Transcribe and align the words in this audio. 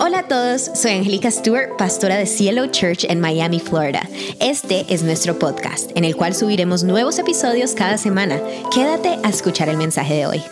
Hola 0.00 0.20
a 0.20 0.28
todos, 0.28 0.70
soy 0.74 0.92
Angélica 0.92 1.28
Stewart, 1.28 1.76
pastora 1.76 2.16
de 2.16 2.26
Cielo 2.26 2.68
Church 2.68 3.04
en 3.08 3.20
Miami, 3.20 3.58
Florida. 3.58 4.08
Este 4.38 4.86
es 4.88 5.02
nuestro 5.02 5.40
podcast, 5.40 5.90
en 5.96 6.04
el 6.04 6.14
cual 6.14 6.36
subiremos 6.36 6.84
nuevos 6.84 7.18
episodios 7.18 7.72
cada 7.72 7.98
semana. 7.98 8.40
Quédate 8.72 9.18
a 9.24 9.28
escuchar 9.28 9.68
el 9.68 9.76
mensaje 9.76 10.14
de 10.14 10.26
hoy. 10.26 10.42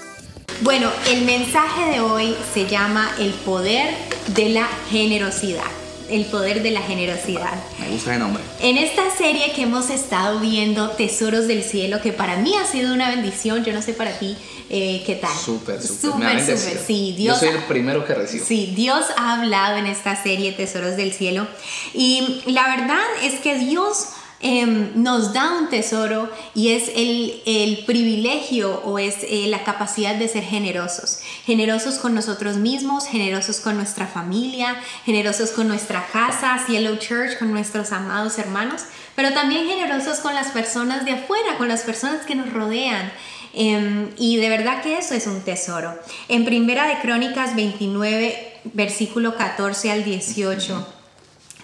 Bueno, 0.62 0.90
el 1.12 1.24
mensaje 1.24 1.92
de 1.92 2.00
hoy 2.00 2.34
se 2.52 2.66
llama 2.66 3.08
El 3.20 3.30
poder 3.34 3.94
de 4.34 4.48
la 4.48 4.66
generosidad. 4.90 5.85
El 6.08 6.26
poder 6.26 6.62
de 6.62 6.70
la 6.70 6.82
generosidad. 6.82 7.54
Me 7.80 7.88
gusta 7.88 8.14
el 8.14 8.20
nombre. 8.20 8.42
En 8.60 8.76
esta 8.78 9.10
serie 9.10 9.52
que 9.52 9.62
hemos 9.62 9.90
estado 9.90 10.40
viendo, 10.40 10.90
Tesoros 10.90 11.48
del 11.48 11.64
Cielo, 11.64 12.00
que 12.00 12.12
para 12.12 12.36
mí 12.36 12.54
ha 12.56 12.66
sido 12.66 12.94
una 12.94 13.08
bendición, 13.08 13.64
yo 13.64 13.72
no 13.72 13.82
sé 13.82 13.92
para 13.92 14.18
ti, 14.18 14.36
eh, 14.68 15.02
¿Qué 15.06 15.14
tal? 15.14 15.30
Súper, 15.32 15.80
súper. 15.80 16.40
Súper, 16.42 16.58
Sí, 16.58 17.14
Dios. 17.16 17.40
Yo 17.40 17.46
soy 17.46 17.56
el 17.56 17.64
primero 17.64 18.04
que 18.04 18.14
recibo. 18.14 18.44
Sí, 18.44 18.72
Dios 18.74 19.04
ha 19.16 19.34
hablado 19.40 19.76
en 19.76 19.86
esta 19.86 20.20
serie 20.20 20.52
Tesoros 20.52 20.96
del 20.96 21.12
Cielo. 21.12 21.46
Y 21.94 22.42
la 22.46 22.66
verdad 22.76 23.04
es 23.22 23.34
que 23.40 23.56
Dios 23.58 24.08
em, 24.40 24.90
nos 25.00 25.32
da 25.32 25.52
un 25.52 25.68
tesoro 25.68 26.28
y 26.54 26.70
es 26.70 26.90
el, 26.96 27.84
privilegio 27.86 28.82
o 28.84 28.98
es 28.98 29.18
eh, 29.22 29.46
la 29.46 29.62
capacidad 29.62 30.16
de 30.16 30.26
ser 30.26 30.42
generosos. 30.42 31.20
Generosos 31.46 31.98
con 31.98 32.12
nosotros 32.12 32.56
mismos, 32.56 33.06
generosos 33.06 33.60
con 33.60 33.76
nuestra 33.76 34.08
familia, 34.08 34.74
generosos 35.04 35.52
con 35.52 35.68
nuestra 35.68 36.04
casa, 36.12 36.58
Cielo 36.66 36.96
Church, 36.96 37.38
con 37.38 37.52
nuestros 37.52 37.92
amados 37.92 38.36
hermanos, 38.40 38.82
pero 39.14 39.32
también 39.32 39.68
generosos 39.68 40.18
con 40.18 40.34
las 40.34 40.48
personas 40.48 41.04
de 41.04 41.12
afuera, 41.12 41.56
con 41.56 41.68
las 41.68 41.82
personas 41.82 42.26
que 42.26 42.34
nos 42.34 42.52
rodean. 42.52 43.12
Em, 43.54 44.10
y 44.18 44.38
de 44.38 44.48
verdad 44.48 44.82
que 44.82 44.98
eso 44.98 45.14
es 45.14 45.28
un 45.28 45.40
tesoro. 45.40 45.96
En 46.28 46.44
Primera 46.44 46.88
de 46.88 46.98
Crónicas 46.98 47.54
29, 47.54 48.60
versículo 48.74 49.36
14 49.36 49.92
al 49.92 50.02
18, 50.02 50.84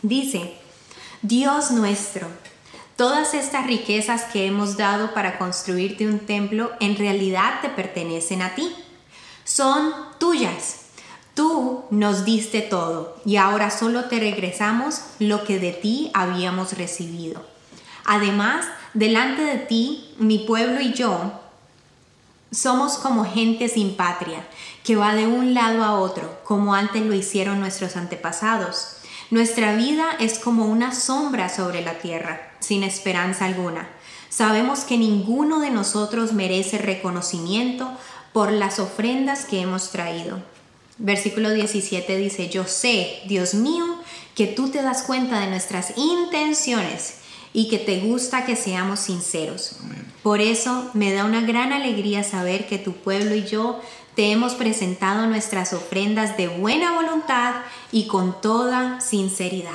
dice, 0.03 0.55
Dios 1.23 1.73
nuestro, 1.73 2.29
todas 2.95 3.35
estas 3.35 3.67
riquezas 3.67 4.23
que 4.27 4.47
hemos 4.47 4.77
dado 4.77 5.13
para 5.13 5.39
construirte 5.39 6.07
un 6.07 6.21
templo 6.21 6.71
en 6.79 6.97
realidad 6.97 7.61
te 7.63 7.69
pertenecen 7.69 8.43
a 8.43 8.55
ti. 8.55 8.73
Son 9.45 9.93
tuyas. 10.19 10.81
Tú 11.35 11.85
nos 11.91 12.25
diste 12.25 12.61
todo 12.61 13.17
y 13.25 13.37
ahora 13.37 13.71
solo 13.71 14.05
te 14.05 14.21
regresamos 14.21 15.01
lo 15.19 15.45
que 15.45 15.59
de 15.59 15.73
ti 15.73 16.11
habíamos 16.15 16.77
recibido. 16.77 17.43
Además, 18.05 18.67
delante 18.93 19.43
de 19.43 19.57
ti, 19.57 20.15
mi 20.19 20.41
pueblo 20.41 20.81
y 20.81 20.93
yo 20.93 21.33
somos 22.53 22.99
como 22.99 23.25
gente 23.25 23.69
sin 23.69 23.97
patria, 23.97 24.47
que 24.85 24.95
va 24.95 25.15
de 25.15 25.27
un 25.27 25.55
lado 25.55 25.83
a 25.85 25.99
otro, 25.99 26.39
como 26.45 26.75
antes 26.75 27.03
lo 27.03 27.15
hicieron 27.15 27.61
nuestros 27.61 27.97
antepasados. 27.97 28.97
Nuestra 29.31 29.75
vida 29.75 30.05
es 30.21 30.39
como 30.39 30.67
una 30.67 30.95
sombra 30.95 31.49
sobre 31.49 31.81
la 31.81 31.95
tierra, 31.95 32.53
sin 32.61 32.83
esperanza 32.83 33.47
alguna. 33.47 33.89
Sabemos 34.29 34.81
que 34.81 34.99
ninguno 34.99 35.61
de 35.61 35.71
nosotros 35.71 36.35
merece 36.35 36.77
reconocimiento 36.77 37.91
por 38.33 38.53
las 38.53 38.79
ofrendas 38.79 39.45
que 39.45 39.61
hemos 39.61 39.91
traído. 39.91 40.43
Versículo 40.99 41.51
17 41.51 42.17
dice, 42.17 42.49
yo 42.49 42.65
sé, 42.65 43.21
Dios 43.27 43.55
mío, 43.55 43.85
que 44.35 44.47
tú 44.47 44.71
te 44.71 44.83
das 44.83 45.03
cuenta 45.03 45.41
de 45.41 45.49
nuestras 45.49 45.95
intenciones 45.97 47.19
y 47.53 47.69
que 47.69 47.79
te 47.79 48.01
gusta 48.01 48.45
que 48.45 48.57
seamos 48.57 49.01
sinceros. 49.01 49.77
Por 50.23 50.41
eso 50.41 50.91
me 50.95 51.13
da 51.13 51.25
una 51.25 51.43
gran 51.43 51.73
alegría 51.73 52.25
saber 52.25 52.67
que 52.67 52.79
tu 52.79 52.93
pueblo 52.93 53.35
y 53.35 53.45
yo 53.45 53.81
te 54.15 54.31
hemos 54.31 54.55
presentado 54.55 55.27
nuestras 55.27 55.73
ofrendas 55.73 56.37
de 56.37 56.49
buena 56.49 56.93
voluntad 56.93 57.55
y 57.91 58.07
con 58.07 58.41
toda 58.41 59.01
sinceridad. 59.01 59.73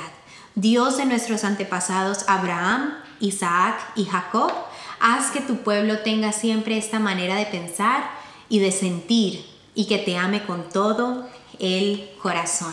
Dios 0.54 0.96
de 0.96 1.06
nuestros 1.06 1.44
antepasados 1.44 2.24
Abraham, 2.28 2.94
Isaac 3.20 3.76
y 3.94 4.06
Jacob, 4.06 4.52
haz 5.00 5.30
que 5.30 5.40
tu 5.40 5.58
pueblo 5.58 6.00
tenga 6.00 6.32
siempre 6.32 6.78
esta 6.78 6.98
manera 6.98 7.36
de 7.36 7.46
pensar 7.46 8.10
y 8.48 8.58
de 8.60 8.72
sentir 8.72 9.44
y 9.74 9.86
que 9.86 9.98
te 9.98 10.16
ame 10.16 10.44
con 10.44 10.68
todo 10.68 11.28
el 11.58 12.10
corazón. 12.22 12.72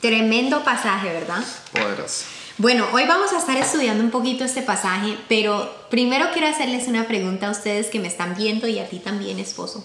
Tremendo 0.00 0.62
pasaje, 0.64 1.12
¿verdad? 1.12 1.42
Poderoso. 1.72 2.24
Bueno, 2.56 2.86
hoy 2.92 3.04
vamos 3.06 3.32
a 3.32 3.38
estar 3.38 3.56
estudiando 3.56 4.04
un 4.04 4.10
poquito 4.10 4.44
este 4.44 4.62
pasaje, 4.62 5.16
pero 5.28 5.74
primero 5.90 6.26
quiero 6.32 6.46
hacerles 6.46 6.86
una 6.86 7.08
pregunta 7.08 7.48
a 7.48 7.50
ustedes 7.50 7.88
que 7.88 7.98
me 7.98 8.06
están 8.06 8.36
viendo 8.36 8.68
y 8.68 8.78
a 8.78 8.88
ti 8.88 9.00
también, 9.00 9.40
esposo. 9.40 9.84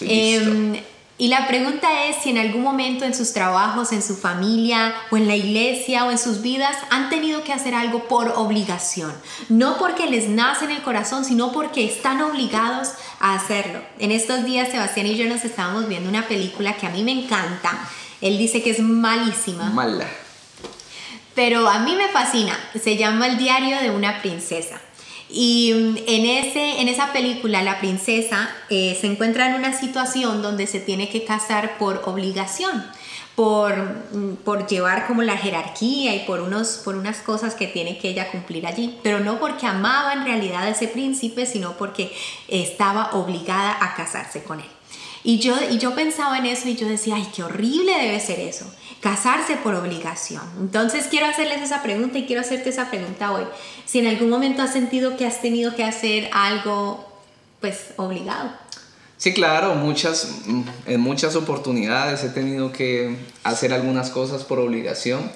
Em, 0.00 0.76
y 1.18 1.28
la 1.28 1.46
pregunta 1.46 2.04
es 2.06 2.16
si 2.22 2.30
en 2.30 2.38
algún 2.38 2.62
momento 2.62 3.04
en 3.04 3.14
sus 3.14 3.32
trabajos, 3.32 3.92
en 3.92 4.02
su 4.02 4.16
familia 4.16 4.94
o 5.10 5.16
en 5.16 5.28
la 5.28 5.36
iglesia 5.36 6.04
o 6.04 6.10
en 6.10 6.18
sus 6.18 6.42
vidas 6.42 6.76
han 6.90 7.10
tenido 7.10 7.44
que 7.44 7.52
hacer 7.52 7.74
algo 7.74 8.08
por 8.08 8.32
obligación. 8.36 9.12
No 9.48 9.78
porque 9.78 10.06
les 10.06 10.28
nace 10.28 10.64
en 10.64 10.72
el 10.72 10.82
corazón, 10.82 11.24
sino 11.24 11.52
porque 11.52 11.84
están 11.84 12.20
obligados 12.22 12.88
a 13.20 13.34
hacerlo. 13.34 13.80
En 13.98 14.10
estos 14.10 14.44
días 14.44 14.70
Sebastián 14.70 15.06
y 15.06 15.16
yo 15.16 15.28
nos 15.28 15.44
estábamos 15.44 15.88
viendo 15.88 16.08
una 16.08 16.26
película 16.26 16.76
que 16.76 16.86
a 16.86 16.90
mí 16.90 17.04
me 17.04 17.12
encanta. 17.12 17.88
Él 18.20 18.38
dice 18.38 18.62
que 18.62 18.70
es 18.70 18.80
malísima. 18.80 19.70
Mala 19.70 20.06
pero 21.34 21.68
a 21.68 21.78
mí 21.78 21.94
me 21.96 22.08
fascina. 22.08 22.58
Se 22.80 22.96
llama 22.96 23.26
El 23.26 23.38
diario 23.38 23.80
de 23.80 23.90
una 23.90 24.20
princesa. 24.20 24.80
Y 25.32 25.72
mm, 25.72 25.96
en, 26.06 26.26
ese, 26.26 26.80
en 26.80 26.88
esa 26.88 27.12
película 27.12 27.62
la 27.62 27.80
princesa 27.80 28.50
eh, 28.68 28.96
se 29.00 29.06
encuentra 29.06 29.48
en 29.48 29.54
una 29.54 29.72
situación 29.72 30.42
donde 30.42 30.66
se 30.66 30.78
tiene 30.78 31.08
que 31.08 31.24
casar 31.24 31.78
por 31.78 32.02
obligación, 32.04 32.84
por, 33.34 33.74
mm, 34.12 34.36
por 34.44 34.66
llevar 34.66 35.06
como 35.06 35.22
la 35.22 35.38
jerarquía 35.38 36.14
y 36.14 36.26
por, 36.26 36.40
unos, 36.40 36.82
por 36.84 36.96
unas 36.96 37.18
cosas 37.18 37.54
que 37.54 37.66
tiene 37.66 37.96
que 37.98 38.10
ella 38.10 38.30
cumplir 38.30 38.66
allí, 38.66 38.98
pero 39.02 39.20
no 39.20 39.40
porque 39.40 39.66
amaba 39.66 40.12
en 40.12 40.24
realidad 40.24 40.64
a 40.64 40.70
ese 40.70 40.86
príncipe, 40.86 41.46
sino 41.46 41.78
porque 41.78 42.12
estaba 42.48 43.12
obligada 43.12 43.78
a 43.80 43.94
casarse 43.94 44.42
con 44.42 44.60
él. 44.60 44.66
Y 45.24 45.38
yo, 45.38 45.54
y 45.70 45.78
yo 45.78 45.94
pensaba 45.94 46.38
en 46.38 46.46
eso 46.46 46.68
y 46.68 46.76
yo 46.76 46.88
decía, 46.88 47.16
ay, 47.16 47.28
qué 47.34 47.42
horrible 47.42 47.92
debe 47.96 48.18
ser 48.20 48.40
eso 48.40 48.66
casarse 49.02 49.56
por 49.56 49.74
obligación. 49.74 50.42
Entonces 50.60 51.08
quiero 51.10 51.26
hacerles 51.26 51.60
esa 51.60 51.82
pregunta 51.82 52.18
y 52.18 52.24
quiero 52.24 52.40
hacerte 52.40 52.70
esa 52.70 52.88
pregunta 52.88 53.32
hoy. 53.32 53.42
Si 53.84 53.98
en 53.98 54.06
algún 54.06 54.30
momento 54.30 54.62
has 54.62 54.72
sentido 54.72 55.16
que 55.16 55.26
has 55.26 55.42
tenido 55.42 55.74
que 55.74 55.84
hacer 55.84 56.30
algo 56.32 57.04
pues 57.60 57.94
obligado. 57.96 58.52
Sí, 59.16 59.34
claro, 59.34 59.74
muchas, 59.74 60.42
en 60.86 61.00
muchas 61.00 61.34
oportunidades 61.34 62.22
he 62.22 62.28
tenido 62.28 62.72
que 62.72 63.16
hacer 63.42 63.72
algunas 63.72 64.10
cosas 64.10 64.44
por 64.44 64.60
obligación. 64.60 65.30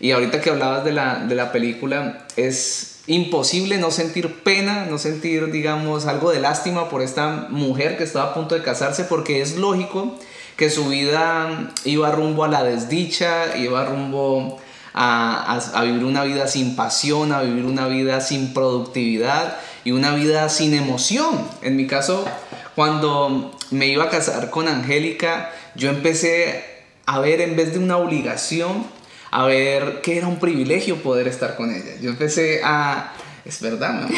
Y 0.00 0.12
ahorita 0.12 0.40
que 0.40 0.50
hablabas 0.50 0.84
de 0.84 0.92
la, 0.92 1.24
de 1.24 1.34
la 1.34 1.50
película, 1.50 2.26
es 2.36 2.97
imposible 3.08 3.78
no 3.78 3.90
sentir 3.90 4.42
pena, 4.42 4.84
no 4.84 4.98
sentir, 4.98 5.50
digamos, 5.50 6.06
algo 6.06 6.30
de 6.30 6.40
lástima 6.40 6.88
por 6.88 7.02
esta 7.02 7.48
mujer 7.50 7.96
que 7.96 8.04
estaba 8.04 8.30
a 8.30 8.34
punto 8.34 8.54
de 8.54 8.62
casarse, 8.62 9.04
porque 9.04 9.40
es 9.40 9.56
lógico 9.56 10.14
que 10.56 10.70
su 10.70 10.88
vida 10.88 11.72
iba 11.84 12.12
rumbo 12.12 12.44
a 12.44 12.48
la 12.48 12.62
desdicha, 12.62 13.56
iba 13.56 13.84
rumbo 13.84 14.60
a, 14.92 15.82
vivir 15.82 16.04
una 16.04 16.24
vida 16.24 16.48
sin 16.48 16.76
pasión, 16.76 17.32
a 17.32 17.42
vivir 17.42 17.64
una 17.64 17.86
vida 17.86 18.20
sin 18.20 18.52
productividad 18.52 19.56
y 19.84 19.92
una 19.92 20.14
vida 20.14 20.48
sin 20.48 20.74
emoción. 20.74 21.48
En 21.62 21.76
mi 21.76 21.86
caso, 21.86 22.26
cuando 22.74 23.52
me 23.70 23.86
iba 23.86 24.04
a 24.04 24.10
casar 24.10 24.50
con 24.50 24.68
Angélica, 24.68 25.50
yo 25.76 25.90
empecé 25.90 26.64
a 27.06 27.20
ver 27.20 27.40
en 27.40 27.56
vez 27.56 27.72
de 27.72 27.78
una 27.78 27.96
obligación, 27.96 28.84
a 29.30 29.46
ver 29.46 30.00
que 30.00 30.18
era 30.18 30.26
un 30.26 30.38
privilegio 30.38 30.96
poder 30.96 31.28
estar 31.28 31.56
con 31.56 31.74
ella. 31.74 31.96
Yo 32.00 32.10
empecé 32.10 32.60
a, 32.64 33.12
es 33.44 33.60
verdad, 33.60 34.08
mi 34.08 34.16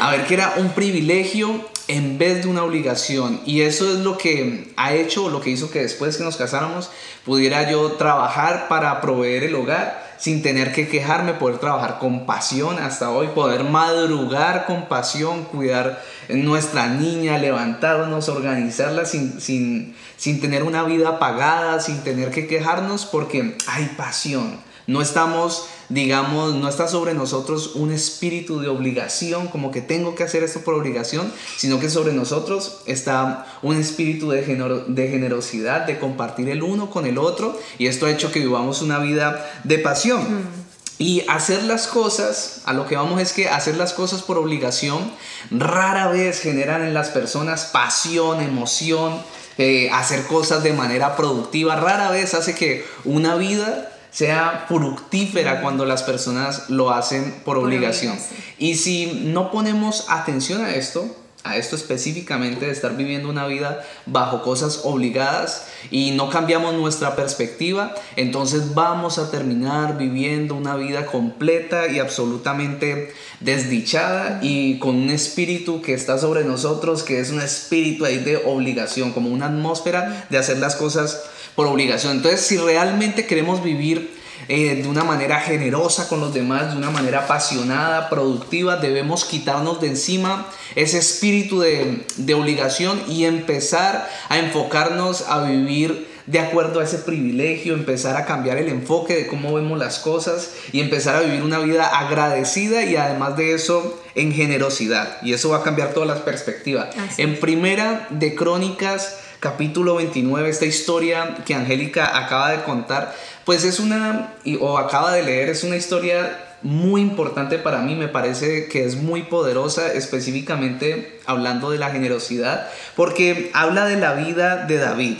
a 0.00 0.10
ver 0.10 0.26
que 0.26 0.34
era 0.34 0.54
un 0.56 0.70
privilegio 0.70 1.68
en 1.88 2.18
vez 2.18 2.42
de 2.42 2.48
una 2.48 2.62
obligación. 2.64 3.40
Y 3.44 3.62
eso 3.62 3.90
es 3.92 4.00
lo 4.00 4.18
que 4.18 4.72
ha 4.76 4.94
hecho, 4.94 5.28
lo 5.30 5.40
que 5.40 5.50
hizo 5.50 5.70
que 5.70 5.80
después 5.80 6.16
que 6.16 6.24
nos 6.24 6.36
casáramos 6.36 6.90
pudiera 7.24 7.70
yo 7.70 7.92
trabajar 7.92 8.68
para 8.68 9.00
proveer 9.00 9.44
el 9.44 9.54
hogar 9.54 10.03
sin 10.24 10.40
tener 10.40 10.72
que 10.72 10.88
quejarme, 10.88 11.34
poder 11.34 11.58
trabajar 11.58 11.98
con 11.98 12.24
pasión 12.24 12.78
hasta 12.78 13.10
hoy, 13.10 13.26
poder 13.34 13.62
madrugar 13.62 14.64
con 14.64 14.86
pasión, 14.88 15.44
cuidar 15.44 16.02
nuestra 16.30 16.86
niña, 16.86 17.36
levantarnos, 17.36 18.30
organizarla 18.30 19.04
sin, 19.04 19.38
sin, 19.38 19.94
sin 20.16 20.40
tener 20.40 20.62
una 20.62 20.82
vida 20.84 21.10
apagada, 21.10 21.78
sin 21.78 22.02
tener 22.04 22.30
que 22.30 22.46
quejarnos 22.46 23.04
porque 23.04 23.58
hay 23.66 23.84
pasión. 23.98 24.56
No 24.86 25.02
estamos 25.02 25.68
digamos, 25.88 26.54
no 26.54 26.68
está 26.68 26.88
sobre 26.88 27.14
nosotros 27.14 27.72
un 27.74 27.92
espíritu 27.92 28.60
de 28.60 28.68
obligación, 28.68 29.48
como 29.48 29.70
que 29.70 29.80
tengo 29.80 30.14
que 30.14 30.22
hacer 30.22 30.42
esto 30.42 30.60
por 30.60 30.74
obligación, 30.74 31.32
sino 31.56 31.80
que 31.80 31.90
sobre 31.90 32.12
nosotros 32.12 32.78
está 32.86 33.46
un 33.62 33.76
espíritu 33.76 34.30
de, 34.30 34.42
de 34.42 35.08
generosidad, 35.08 35.86
de 35.86 35.98
compartir 35.98 36.48
el 36.48 36.62
uno 36.62 36.90
con 36.90 37.06
el 37.06 37.18
otro, 37.18 37.58
y 37.78 37.86
esto 37.86 38.06
ha 38.06 38.10
hecho 38.10 38.32
que 38.32 38.40
vivamos 38.40 38.82
una 38.82 38.98
vida 38.98 39.44
de 39.64 39.78
pasión. 39.78 40.22
Mm. 40.22 40.64
Y 40.96 41.24
hacer 41.28 41.64
las 41.64 41.88
cosas, 41.88 42.62
a 42.66 42.72
lo 42.72 42.86
que 42.86 42.96
vamos 42.96 43.20
es 43.20 43.32
que 43.32 43.48
hacer 43.48 43.76
las 43.76 43.92
cosas 43.92 44.22
por 44.22 44.38
obligación 44.38 45.10
rara 45.50 46.06
vez 46.08 46.40
generan 46.40 46.82
en 46.82 46.94
las 46.94 47.08
personas 47.08 47.64
pasión, 47.64 48.40
emoción, 48.40 49.20
eh, 49.58 49.90
hacer 49.92 50.24
cosas 50.26 50.62
de 50.62 50.72
manera 50.72 51.16
productiva. 51.16 51.74
Rara 51.76 52.10
vez 52.10 52.34
hace 52.34 52.54
que 52.54 52.84
una 53.04 53.34
vida 53.34 53.90
sea 54.14 54.66
fructífera 54.68 55.60
cuando 55.60 55.84
las 55.84 56.04
personas 56.04 56.70
lo 56.70 56.92
hacen 56.92 57.42
por, 57.44 57.58
obligación. 57.58 58.16
Y 58.58 58.76
si 58.76 59.24
no 59.24 59.50
ponemos 59.50 60.06
atención 60.08 60.64
a 60.64 60.76
esto, 60.76 61.04
a 61.42 61.56
esto 61.56 61.74
específicamente 61.74 62.66
de 62.66 62.70
estar 62.70 62.96
viviendo 62.96 63.28
una 63.28 63.44
vida 63.48 63.84
bajo 64.06 64.42
cosas 64.42 64.82
obligadas 64.84 65.66
y 65.90 66.12
no 66.12 66.30
cambiamos 66.30 66.74
nuestra 66.74 67.16
perspectiva, 67.16 67.92
entonces 68.14 68.74
vamos 68.74 69.18
a 69.18 69.32
terminar 69.32 69.98
viviendo 69.98 70.54
una 70.54 70.76
vida 70.76 71.06
completa 71.06 71.88
y 71.88 71.98
absolutamente 71.98 73.12
desdichada 73.40 74.38
y 74.42 74.78
con 74.78 74.94
un 74.94 75.10
espíritu 75.10 75.82
que 75.82 75.92
está 75.92 76.18
sobre 76.18 76.44
nosotros, 76.44 77.02
que 77.02 77.18
es 77.18 77.30
un 77.30 77.40
espíritu 77.40 78.04
ahí 78.04 78.18
de 78.18 78.36
obligación, 78.36 79.12
como 79.12 79.28
una 79.30 79.46
atmósfera 79.46 80.28
de 80.30 80.38
hacer 80.38 80.58
las 80.58 80.76
cosas 80.76 81.20
por 81.54 81.66
obligación. 81.66 82.16
Entonces, 82.16 82.40
si 82.40 82.56
realmente 82.58 83.26
queremos 83.26 83.62
vivir 83.62 84.14
eh, 84.48 84.82
de 84.82 84.88
una 84.88 85.04
manera 85.04 85.40
generosa 85.40 86.06
con 86.06 86.20
los 86.20 86.34
demás, 86.34 86.72
de 86.72 86.76
una 86.76 86.90
manera 86.90 87.20
apasionada, 87.20 88.10
productiva. 88.10 88.76
Debemos 88.76 89.24
quitarnos 89.24 89.80
de 89.80 89.88
encima 89.88 90.46
ese 90.74 90.98
espíritu 90.98 91.60
de, 91.60 92.04
de 92.16 92.34
obligación 92.34 93.00
y 93.08 93.24
empezar 93.24 94.10
a 94.28 94.38
enfocarnos 94.38 95.24
a 95.28 95.44
vivir 95.44 96.12
de 96.26 96.40
acuerdo 96.40 96.80
a 96.80 96.84
ese 96.84 96.98
privilegio, 96.98 97.74
empezar 97.74 98.16
a 98.16 98.24
cambiar 98.24 98.58
el 98.58 98.68
enfoque 98.68 99.14
de 99.14 99.26
cómo 99.26 99.54
vemos 99.54 99.78
las 99.78 99.98
cosas 99.98 100.52
y 100.72 100.80
empezar 100.80 101.16
a 101.16 101.20
vivir 101.20 101.42
una 101.42 101.58
vida 101.58 101.86
agradecida 101.86 102.82
y 102.82 102.96
además 102.96 103.36
de 103.36 103.54
eso 103.54 104.02
en 104.14 104.32
generosidad. 104.32 105.18
Y 105.22 105.32
eso 105.32 105.50
va 105.50 105.58
a 105.58 105.62
cambiar 105.62 105.92
todas 105.92 106.08
las 106.08 106.20
perspectivas. 106.20 106.88
En 107.18 107.40
primera 107.40 108.08
de 108.10 108.34
Crónicas, 108.34 109.18
capítulo 109.44 109.96
29, 109.96 110.48
esta 110.48 110.64
historia 110.64 111.36
que 111.44 111.54
Angélica 111.54 112.16
acaba 112.16 112.52
de 112.52 112.62
contar, 112.62 113.14
pues 113.44 113.64
es 113.64 113.78
una, 113.78 114.32
o 114.58 114.78
acaba 114.78 115.12
de 115.12 115.22
leer, 115.22 115.50
es 115.50 115.64
una 115.64 115.76
historia 115.76 116.56
muy 116.62 117.02
importante 117.02 117.58
para 117.58 117.80
mí, 117.80 117.94
me 117.94 118.08
parece 118.08 118.68
que 118.68 118.86
es 118.86 118.96
muy 118.96 119.24
poderosa, 119.24 119.92
específicamente 119.92 121.20
hablando 121.26 121.70
de 121.70 121.76
la 121.76 121.90
generosidad, 121.90 122.70
porque 122.96 123.50
habla 123.52 123.84
de 123.84 123.96
la 123.96 124.14
vida 124.14 124.64
de 124.64 124.78
David. 124.78 125.18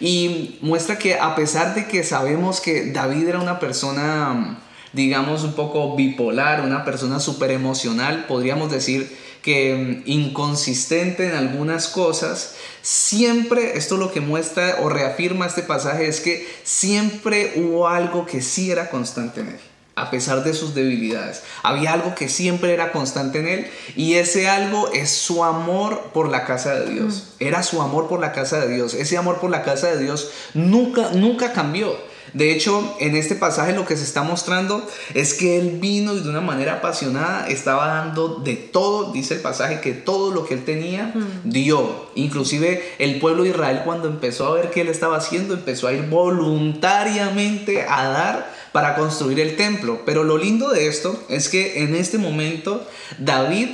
Y 0.00 0.56
muestra 0.62 0.96
que 0.96 1.20
a 1.20 1.34
pesar 1.34 1.74
de 1.74 1.86
que 1.86 2.02
sabemos 2.02 2.62
que 2.62 2.92
David 2.92 3.28
era 3.28 3.40
una 3.40 3.60
persona, 3.60 4.58
digamos, 4.94 5.44
un 5.44 5.52
poco 5.52 5.96
bipolar, 5.96 6.62
una 6.62 6.82
persona 6.86 7.20
súper 7.20 7.50
emocional, 7.50 8.24
podríamos 8.26 8.70
decir 8.70 9.14
que 9.46 10.02
mm, 10.04 10.10
inconsistente 10.10 11.28
en 11.28 11.36
algunas 11.36 11.86
cosas, 11.86 12.56
siempre, 12.82 13.78
esto 13.78 13.96
lo 13.96 14.10
que 14.10 14.20
muestra 14.20 14.78
o 14.82 14.88
reafirma 14.88 15.46
este 15.46 15.62
pasaje 15.62 16.08
es 16.08 16.20
que 16.20 16.48
siempre 16.64 17.52
hubo 17.54 17.86
algo 17.86 18.26
que 18.26 18.42
sí 18.42 18.72
era 18.72 18.90
constante 18.90 19.42
en 19.42 19.48
él 19.50 19.60
a 19.94 20.10
pesar 20.10 20.44
de 20.44 20.52
sus 20.52 20.74
debilidades. 20.74 21.42
Había 21.62 21.94
algo 21.94 22.14
que 22.14 22.28
siempre 22.28 22.74
era 22.74 22.92
constante 22.92 23.38
en 23.38 23.48
él 23.48 23.70
y 23.94 24.14
ese 24.14 24.46
algo 24.46 24.92
es 24.92 25.10
su 25.10 25.42
amor 25.42 26.10
por 26.12 26.28
la 26.28 26.44
casa 26.44 26.74
de 26.74 26.92
Dios. 26.92 27.32
Mm. 27.38 27.44
Era 27.44 27.62
su 27.62 27.80
amor 27.80 28.06
por 28.06 28.20
la 28.20 28.32
casa 28.32 28.60
de 28.60 28.74
Dios. 28.74 28.92
Ese 28.92 29.16
amor 29.16 29.40
por 29.40 29.48
la 29.48 29.62
casa 29.62 29.86
de 29.86 30.02
Dios 30.02 30.30
nunca, 30.52 31.12
nunca 31.14 31.54
cambió. 31.54 31.96
De 32.32 32.52
hecho, 32.52 32.96
en 33.00 33.16
este 33.16 33.34
pasaje 33.34 33.72
lo 33.72 33.86
que 33.86 33.96
se 33.96 34.04
está 34.04 34.22
mostrando 34.22 34.86
es 35.14 35.34
que 35.34 35.58
él 35.58 35.78
vino 35.80 36.14
y 36.14 36.20
de 36.20 36.28
una 36.28 36.40
manera 36.40 36.74
apasionada 36.74 37.48
estaba 37.48 37.86
dando 37.86 38.36
de 38.36 38.54
todo, 38.54 39.12
dice 39.12 39.34
el 39.34 39.40
pasaje, 39.40 39.80
que 39.80 39.92
todo 39.92 40.32
lo 40.32 40.44
que 40.44 40.54
él 40.54 40.64
tenía 40.64 41.12
mm. 41.14 41.50
dio. 41.50 42.06
Inclusive 42.14 42.82
el 42.98 43.18
pueblo 43.18 43.44
de 43.44 43.50
Israel 43.50 43.82
cuando 43.84 44.08
empezó 44.08 44.46
a 44.46 44.54
ver 44.54 44.70
qué 44.70 44.82
él 44.82 44.88
estaba 44.88 45.16
haciendo, 45.16 45.54
empezó 45.54 45.88
a 45.88 45.92
ir 45.92 46.02
voluntariamente 46.08 47.82
a 47.88 48.08
dar 48.08 48.56
para 48.72 48.94
construir 48.94 49.40
el 49.40 49.56
templo. 49.56 50.02
Pero 50.04 50.24
lo 50.24 50.36
lindo 50.36 50.68
de 50.70 50.88
esto 50.88 51.18
es 51.28 51.48
que 51.48 51.82
en 51.82 51.94
este 51.94 52.18
momento 52.18 52.86
David 53.18 53.68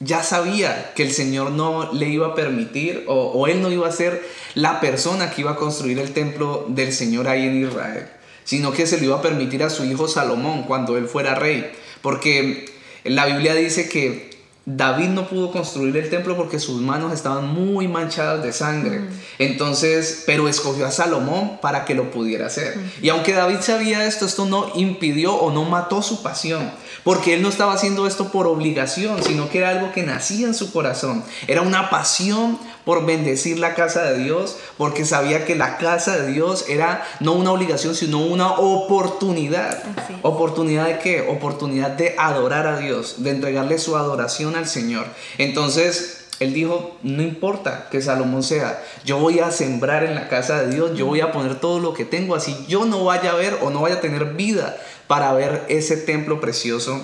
ya 0.00 0.22
sabía 0.22 0.92
que 0.94 1.02
el 1.02 1.12
Señor 1.12 1.50
no 1.52 1.92
le 1.92 2.08
iba 2.08 2.28
a 2.28 2.34
permitir 2.34 3.04
o, 3.06 3.46
él 3.46 3.62
no 3.62 3.70
iba 3.70 3.88
a 3.88 3.92
ser 3.92 4.22
la 4.54 4.80
persona 4.80 5.30
que 5.30 5.42
iba 5.42 5.52
a 5.52 5.56
construir 5.56 5.98
el 5.98 6.12
templo 6.12 6.66
del 6.68 6.92
Señor 6.92 7.28
ahí 7.28 7.46
en 7.46 7.66
Israel, 7.66 8.08
sino 8.44 8.72
que 8.72 8.86
se 8.86 8.98
lo 8.98 9.04
iba 9.04 9.16
a 9.16 9.22
permitir 9.22 9.62
a 9.62 9.70
su 9.70 9.84
hijo 9.84 10.08
Salomón 10.08 10.64
cuando 10.64 10.96
él 10.96 11.06
fuera 11.06 11.34
rey. 11.34 11.70
Porque 12.02 12.66
la 13.04 13.26
Biblia 13.26 13.54
dice 13.54 13.88
que 13.88 14.33
David 14.66 15.08
no 15.08 15.28
pudo 15.28 15.52
construir 15.52 15.94
el 15.98 16.08
templo 16.08 16.36
porque 16.36 16.58
sus 16.58 16.80
manos 16.80 17.12
estaban 17.12 17.52
muy 17.52 17.86
manchadas 17.86 18.42
de 18.42 18.52
sangre. 18.52 19.00
Mm. 19.00 19.08
Entonces, 19.38 20.22
pero 20.26 20.48
escogió 20.48 20.86
a 20.86 20.90
Salomón 20.90 21.58
para 21.60 21.84
que 21.84 21.94
lo 21.94 22.10
pudiera 22.10 22.46
hacer. 22.46 22.76
Mm. 22.76 22.90
Y 23.04 23.08
aunque 23.10 23.34
David 23.34 23.58
sabía 23.60 24.06
esto, 24.06 24.24
esto 24.24 24.46
no 24.46 24.72
impidió 24.74 25.34
o 25.34 25.52
no 25.52 25.64
mató 25.64 26.00
su 26.00 26.22
pasión. 26.22 26.70
Porque 27.02 27.34
él 27.34 27.42
no 27.42 27.50
estaba 27.50 27.74
haciendo 27.74 28.06
esto 28.06 28.32
por 28.32 28.46
obligación, 28.46 29.22
sino 29.22 29.50
que 29.50 29.58
era 29.58 29.68
algo 29.68 29.92
que 29.92 30.02
nacía 30.02 30.46
en 30.46 30.54
su 30.54 30.72
corazón. 30.72 31.22
Era 31.46 31.60
una 31.60 31.90
pasión 31.90 32.58
por 32.84 33.06
bendecir 33.06 33.58
la 33.58 33.74
casa 33.74 34.02
de 34.02 34.18
Dios, 34.18 34.56
porque 34.76 35.04
sabía 35.04 35.44
que 35.44 35.54
la 35.54 35.78
casa 35.78 36.16
de 36.16 36.32
Dios 36.32 36.66
era 36.68 37.06
no 37.20 37.32
una 37.32 37.52
obligación, 37.52 37.94
sino 37.94 38.18
una 38.20 38.52
oportunidad. 38.52 39.82
¿Oportunidad 40.22 40.86
de 40.86 40.98
qué? 40.98 41.26
Oportunidad 41.28 41.90
de 41.90 42.14
adorar 42.18 42.66
a 42.66 42.78
Dios, 42.78 43.22
de 43.22 43.30
entregarle 43.30 43.78
su 43.78 43.96
adoración 43.96 44.56
al 44.56 44.68
Señor. 44.68 45.06
Entonces, 45.38 46.24
él 46.40 46.52
dijo, 46.52 46.96
no 47.02 47.22
importa 47.22 47.88
que 47.90 48.02
Salomón 48.02 48.42
sea, 48.42 48.82
yo 49.04 49.18
voy 49.18 49.38
a 49.38 49.50
sembrar 49.50 50.02
en 50.02 50.14
la 50.14 50.28
casa 50.28 50.62
de 50.62 50.74
Dios, 50.74 50.96
yo 50.96 51.06
voy 51.06 51.20
a 51.20 51.32
poner 51.32 51.60
todo 51.60 51.78
lo 51.78 51.94
que 51.94 52.04
tengo, 52.04 52.34
así 52.34 52.56
yo 52.68 52.84
no 52.84 53.04
vaya 53.04 53.30
a 53.30 53.36
ver 53.36 53.58
o 53.62 53.70
no 53.70 53.82
vaya 53.82 53.96
a 53.96 54.00
tener 54.00 54.34
vida 54.34 54.76
para 55.06 55.32
ver 55.32 55.64
ese 55.68 55.96
templo 55.96 56.40
precioso 56.40 57.00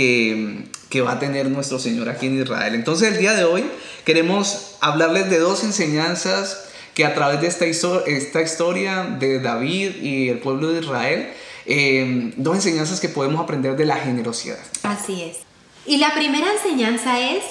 que, 0.00 0.64
que 0.88 1.02
va 1.02 1.12
a 1.12 1.18
tener 1.18 1.50
nuestro 1.50 1.78
Señor 1.78 2.08
aquí 2.08 2.24
en 2.24 2.40
Israel. 2.40 2.74
Entonces 2.74 3.12
el 3.12 3.18
día 3.18 3.34
de 3.34 3.44
hoy 3.44 3.64
queremos 4.06 4.76
hablarles 4.80 5.28
de 5.28 5.38
dos 5.38 5.62
enseñanzas 5.62 6.64
que 6.94 7.04
a 7.04 7.14
través 7.14 7.42
de 7.42 7.48
esta, 7.48 7.66
esta 7.66 8.40
historia 8.40 9.02
de 9.20 9.40
David 9.40 9.96
y 9.96 10.30
el 10.30 10.38
pueblo 10.38 10.72
de 10.72 10.80
Israel, 10.80 11.28
eh, 11.66 12.32
dos 12.38 12.54
enseñanzas 12.54 12.98
que 12.98 13.10
podemos 13.10 13.42
aprender 13.42 13.76
de 13.76 13.84
la 13.84 13.96
generosidad. 13.96 14.58
Así 14.84 15.20
es. 15.20 15.40
Y 15.84 15.98
la 15.98 16.14
primera 16.14 16.46
enseñanza 16.50 17.20
es, 17.20 17.44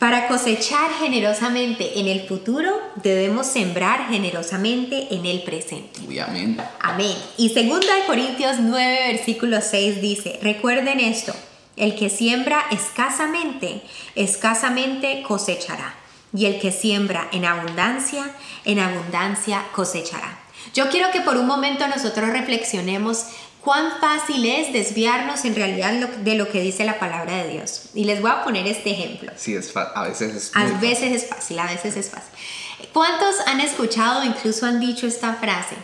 para 0.00 0.26
cosechar 0.26 0.90
generosamente 0.98 2.00
en 2.00 2.08
el 2.08 2.26
futuro, 2.26 2.72
debemos 2.96 3.46
sembrar 3.46 4.08
generosamente 4.08 5.14
en 5.14 5.24
el 5.24 5.44
presente. 5.44 6.00
amén. 6.20 6.58
Amén. 6.80 7.16
Y 7.38 7.50
segunda 7.50 7.94
de 7.94 8.06
Corintios 8.06 8.56
9, 8.58 9.12
versículo 9.12 9.60
6 9.60 10.02
dice, 10.02 10.40
recuerden 10.42 10.98
esto, 10.98 11.32
el 11.76 11.94
que 11.96 12.10
siembra 12.10 12.64
escasamente, 12.70 13.82
escasamente 14.14 15.22
cosechará. 15.22 15.94
Y 16.34 16.46
el 16.46 16.60
que 16.60 16.72
siembra 16.72 17.28
en 17.32 17.44
abundancia, 17.44 18.30
en 18.64 18.78
abundancia 18.78 19.64
cosechará. 19.72 20.38
Yo 20.74 20.90
quiero 20.90 21.10
que 21.10 21.20
por 21.20 21.36
un 21.36 21.46
momento 21.46 21.86
nosotros 21.86 22.30
reflexionemos 22.30 23.26
cuán 23.66 23.92
fácil 24.00 24.44
es 24.46 24.72
desviarnos 24.72 25.44
en 25.44 25.54
realidad 25.54 25.92
de 25.92 26.34
lo 26.34 26.48
que 26.48 26.60
dice 26.60 26.84
la 26.84 26.98
palabra 26.98 27.42
de 27.42 27.48
Dios. 27.48 27.90
Y 27.94 28.04
les 28.04 28.20
voy 28.20 28.30
a 28.30 28.44
poner 28.44 28.66
este 28.66 28.90
ejemplo. 28.90 29.32
Sí, 29.36 29.54
es 29.54 29.74
a 29.76 30.02
veces 30.04 30.34
es 30.34 30.52
A 30.54 30.64
veces 30.78 31.12
es 31.12 31.28
fácil, 31.28 31.58
a 31.58 31.66
veces 31.66 31.96
es 31.96 32.10
fácil. 32.10 32.32
¿Cuántos 32.92 33.34
han 33.46 33.60
escuchado, 33.60 34.22
incluso 34.24 34.66
han 34.66 34.80
dicho 34.80 35.06
esta 35.06 35.34
frase? 35.34 35.76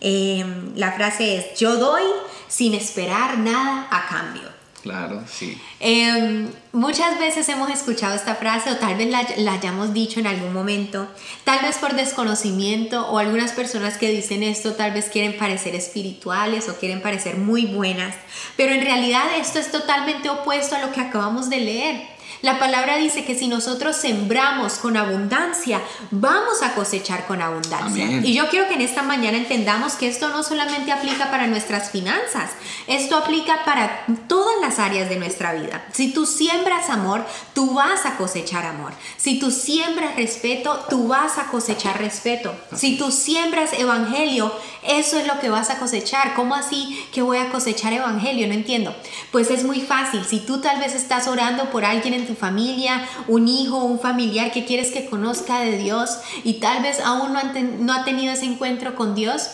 Eh, 0.00 0.44
la 0.74 0.92
frase 0.92 1.36
es, 1.36 1.58
yo 1.58 1.76
doy 1.76 2.02
sin 2.48 2.74
esperar 2.74 3.38
nada 3.38 3.88
a 3.90 4.08
cambio. 4.08 4.57
Claro, 4.82 5.22
sí. 5.26 5.60
Em, 5.80 6.48
muchas 6.72 7.18
veces 7.18 7.48
hemos 7.48 7.70
escuchado 7.70 8.14
esta 8.14 8.36
frase 8.36 8.70
o 8.70 8.76
tal 8.76 8.96
vez 8.96 9.10
la, 9.10 9.26
la, 9.38 9.54
hayamos 9.54 9.92
dicho 9.92 10.20
en 10.20 10.26
algún 10.26 10.52
momento, 10.52 11.08
tal 11.44 11.60
vez 11.62 11.78
por 11.78 11.94
desconocimiento 11.94 13.08
o 13.08 13.18
algunas 13.18 13.52
personas 13.52 13.98
que 13.98 14.10
dicen 14.10 14.42
esto 14.42 14.74
tal 14.74 14.92
vez 14.92 15.06
quieren 15.06 15.36
parecer 15.36 15.74
espirituales 15.74 16.68
o 16.68 16.76
quieren 16.76 17.02
parecer 17.02 17.36
muy 17.36 17.66
buenas, 17.66 18.14
pero 18.56 18.72
en 18.72 18.82
realidad 18.82 19.24
esto 19.38 19.58
es 19.58 19.70
totalmente 19.72 20.30
opuesto 20.30 20.76
a 20.76 20.80
lo 20.80 20.92
que 20.92 21.00
acabamos 21.00 21.50
de 21.50 21.60
leer. 21.60 22.17
La 22.42 22.58
palabra 22.58 22.96
dice 22.96 23.24
que 23.24 23.34
si 23.34 23.48
nosotros 23.48 23.96
sembramos 23.96 24.74
con 24.74 24.96
abundancia, 24.96 25.80
vamos 26.10 26.62
a 26.62 26.74
cosechar 26.74 27.26
con 27.26 27.42
abundancia. 27.42 28.20
Y 28.22 28.34
yo 28.34 28.48
quiero 28.48 28.68
que 28.68 28.74
en 28.74 28.82
esta 28.82 29.02
mañana 29.02 29.38
entendamos 29.38 29.94
que 29.94 30.08
esto 30.08 30.28
no 30.28 30.42
solamente 30.42 30.92
aplica 30.92 31.30
para 31.30 31.46
nuestras 31.46 31.90
finanzas, 31.90 32.50
esto 32.86 33.16
aplica 33.16 33.64
para 33.64 34.04
todas 34.28 34.54
las 34.60 34.78
áreas 34.78 35.08
de 35.08 35.16
nuestra 35.16 35.52
vida. 35.54 35.84
Si 35.92 36.12
tú 36.12 36.26
siembras 36.26 36.90
amor, 36.90 37.26
tú 37.54 37.74
vas 37.74 38.06
a 38.06 38.16
cosechar 38.16 38.66
amor. 38.66 38.92
Si 39.16 39.40
tú 39.40 39.50
siembras 39.50 40.16
respeto, 40.16 40.86
tú 40.88 41.08
vas 41.08 41.38
a 41.38 41.46
cosechar 41.46 41.98
respeto. 41.98 42.54
Si 42.74 42.96
tú 42.96 43.10
siembras 43.10 43.72
evangelio, 43.72 44.52
eso 44.86 45.18
es 45.18 45.26
lo 45.26 45.40
que 45.40 45.50
vas 45.50 45.70
a 45.70 45.78
cosechar. 45.78 46.34
¿Cómo 46.34 46.54
así 46.54 47.04
que 47.12 47.22
voy 47.22 47.38
a 47.38 47.50
cosechar 47.50 47.92
evangelio? 47.92 48.46
No 48.46 48.54
entiendo. 48.54 48.94
Pues 49.32 49.50
es 49.50 49.64
muy 49.64 49.80
fácil. 49.80 50.24
Si 50.24 50.40
tú 50.40 50.60
tal 50.60 50.78
vez 50.78 50.94
estás 50.94 51.26
orando 51.26 51.70
por 51.70 51.84
alguien 51.84 52.14
en 52.14 52.27
tu 52.28 52.36
familia, 52.36 53.08
un 53.26 53.48
hijo, 53.48 53.78
un 53.78 53.98
familiar 53.98 54.52
que 54.52 54.64
quieres 54.64 54.92
que 54.92 55.06
conozca 55.06 55.60
de 55.60 55.76
Dios 55.78 56.18
y 56.44 56.54
tal 56.54 56.82
vez 56.82 57.00
aún 57.00 57.32
no, 57.32 57.40
no 57.80 57.92
ha 57.92 58.04
tenido 58.04 58.32
ese 58.32 58.44
encuentro 58.44 58.94
con 58.94 59.16
Dios, 59.16 59.48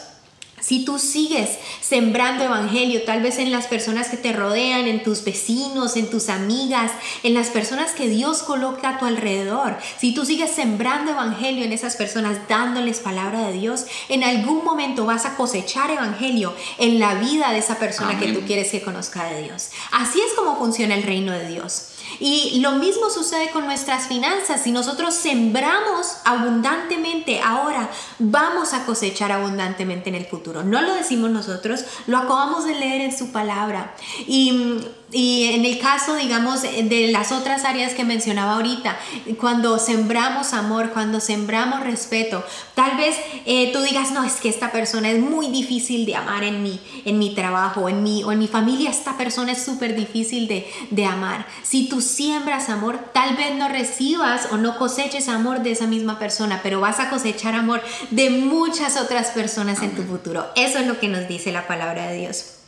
si 0.65 0.83
tú 0.87 0.99
sigues 0.99 1.59
sembrando 1.83 2.43
evangelio, 2.43 3.03
tal 3.03 3.21
vez 3.21 3.39
en 3.39 3.53
las 3.53 3.67
personas 3.67 4.09
que 4.09 4.17
te 4.17 4.33
rodean, 4.33 4.87
en 4.87 5.03
tus 5.03 5.23
vecinos, 5.23 5.95
en 5.97 6.09
tus 6.09 6.31
amigas, 6.31 6.91
en 7.23 7.35
las 7.35 7.49
personas 7.49 7.91
que 7.91 8.09
Dios 8.09 8.43
coloca 8.43 8.89
a 8.89 8.99
tu 8.99 9.05
alrededor, 9.05 9.77
si 9.99 10.15
tú 10.15 10.25
sigues 10.25 10.51
sembrando 10.51 11.11
evangelio 11.11 11.67
en 11.67 11.73
esas 11.75 11.97
personas, 11.97 12.39
dándoles 12.49 13.01
palabra 13.01 13.47
de 13.47 13.53
Dios, 13.53 13.85
en 14.09 14.25
algún 14.25 14.65
momento 14.65 15.05
vas 15.05 15.27
a 15.27 15.37
cosechar 15.37 15.91
evangelio 15.91 16.55
en 16.79 16.99
la 16.99 17.17
vida 17.17 17.53
de 17.53 17.59
esa 17.59 17.79
persona 17.79 18.19
que 18.19 18.33
tú 18.33 18.41
quieres 18.47 18.71
que 18.71 18.81
conozca 18.81 19.25
de 19.27 19.43
Dios. 19.43 19.69
Así 19.93 20.19
es 20.19 20.33
como 20.33 20.57
funciona 20.57 20.95
el 20.95 21.03
reino 21.03 21.33
de 21.33 21.47
Dios. 21.47 21.89
Y 22.21 22.61
lo 22.61 22.73
mismo 22.73 23.11
sucede 23.11 23.51
con 23.51 23.67
nuestras 23.67 24.07
finanzas. 24.07 24.63
Si 24.63 24.73
nosotros 24.73 25.15
sembramos 25.15 26.19
abundantemente 26.25 27.41
ahora, 27.41 27.91
vamos 28.19 28.73
a 28.73 28.85
cosechar 28.85 29.33
abundantemente 29.33 30.09
en 30.09 30.15
el 30.15 30.27
futuro. 30.27 30.63
No 30.63 30.83
lo 30.83 30.95
decimos 30.95 31.31
nosotros, 31.31 31.85
lo 32.07 32.19
acabamos 32.19 32.65
de 32.65 32.75
leer 32.75 33.01
en 33.03 33.17
su 33.17 33.33
palabra. 33.33 33.95
Y 34.27 34.81
y 35.15 35.45
en 35.55 35.65
el 35.65 35.79
caso, 35.79 36.17
digamos, 36.17 36.63
de 36.63 37.09
las 37.13 37.31
otras 37.31 37.65
áreas 37.65 37.95
que 37.95 38.05
mencionaba 38.05 38.55
ahorita, 38.55 38.99
cuando 39.39 39.79
sembramos 39.79 40.53
amor, 40.53 40.91
cuando 40.91 41.21
sembramos 41.21 41.81
respeto, 41.85 42.45
tal 42.75 42.97
vez 42.97 43.17
eh, 43.47 43.73
tú 43.73 43.81
digas, 43.83 44.11
no, 44.11 44.25
es 44.25 44.35
que 44.35 44.49
esta 44.49 44.73
persona 44.73 45.11
es 45.11 45.21
muy 45.21 45.49
difícil 45.49 46.05
de 46.05 46.17
amar 46.17 46.43
en 46.43 46.65
mi, 46.65 46.81
en 47.05 47.21
mi 47.21 47.33
trabajo, 47.33 47.89
en 47.89 48.03
mi, 48.03 48.25
o 48.25 48.33
en 48.33 48.41
mi 48.41 48.49
familia, 48.49 48.91
esta 48.91 49.17
persona 49.17 49.53
es 49.53 49.65
súper 49.65 49.95
difícil 49.95 50.49
de, 50.49 50.67
de 50.91 51.05
amar. 51.05 51.47
Si 51.63 51.89
tú 51.89 52.01
siembras 52.01 52.69
amor, 52.69 52.99
tal 53.13 53.37
vez 53.37 53.55
no 53.55 53.69
recibas 53.69 54.49
o 54.51 54.57
no 54.57 54.77
coseches 54.77 55.29
amor 55.29 55.63
de 55.63 55.71
esa 55.71 55.87
misma 55.87 56.19
persona, 56.19 56.61
pero 56.63 56.81
vas 56.81 56.99
a 56.99 57.09
cosechar 57.09 57.55
amor 57.55 57.83
de 58.11 58.31
muchas 58.31 59.01
otras 59.01 59.29
personas 59.29 59.81
en 59.83 59.95
tu 59.95 60.03
futuro. 60.03 60.47
Eso 60.57 60.79
es 60.79 60.87
lo 60.89 60.99
que 60.99 61.09
nos 61.09 61.29
dice 61.29 61.53
la 61.53 61.69
palabra 61.69 62.09
de 62.09 62.19
Dios. 62.19 62.64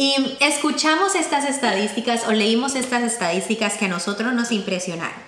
Y 0.00 0.14
escuchamos 0.38 1.16
estas 1.16 1.44
estadísticas 1.44 2.28
o 2.28 2.30
leímos 2.30 2.76
estas 2.76 3.02
estadísticas 3.02 3.74
que 3.78 3.86
a 3.86 3.88
nosotros 3.88 4.32
nos 4.32 4.52
impresionaron. 4.52 5.18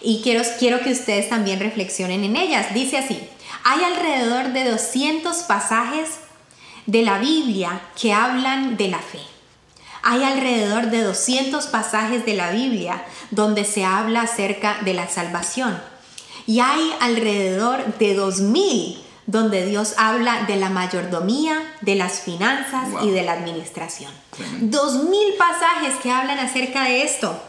Y 0.00 0.22
quiero, 0.22 0.42
quiero 0.58 0.80
que 0.80 0.92
ustedes 0.92 1.28
también 1.28 1.60
reflexionen 1.60 2.24
en 2.24 2.36
ellas. 2.36 2.72
Dice 2.72 2.96
así, 2.96 3.20
hay 3.62 3.84
alrededor 3.84 4.54
de 4.54 4.70
200 4.70 5.36
pasajes 5.42 6.12
de 6.86 7.02
la 7.02 7.18
Biblia 7.18 7.82
que 8.00 8.14
hablan 8.14 8.78
de 8.78 8.88
la 8.88 9.00
fe. 9.00 9.20
Hay 10.02 10.22
alrededor 10.22 10.86
de 10.86 11.02
200 11.02 11.66
pasajes 11.66 12.24
de 12.24 12.36
la 12.36 12.52
Biblia 12.52 13.04
donde 13.30 13.66
se 13.66 13.84
habla 13.84 14.22
acerca 14.22 14.78
de 14.82 14.94
la 14.94 15.08
salvación. 15.08 15.78
Y 16.46 16.60
hay 16.60 16.90
alrededor 17.00 17.98
de 17.98 18.14
2000 18.14 19.05
donde 19.26 19.66
Dios 19.66 19.94
habla 19.96 20.44
de 20.44 20.56
la 20.56 20.70
mayordomía, 20.70 21.60
de 21.80 21.96
las 21.96 22.20
finanzas 22.20 22.88
y 23.02 23.10
de 23.10 23.22
la 23.22 23.32
administración. 23.32 24.12
Dos 24.60 25.04
mil 25.04 25.34
pasajes 25.34 25.94
que 26.02 26.10
hablan 26.10 26.38
acerca 26.38 26.84
de 26.84 27.02
esto. 27.02 27.40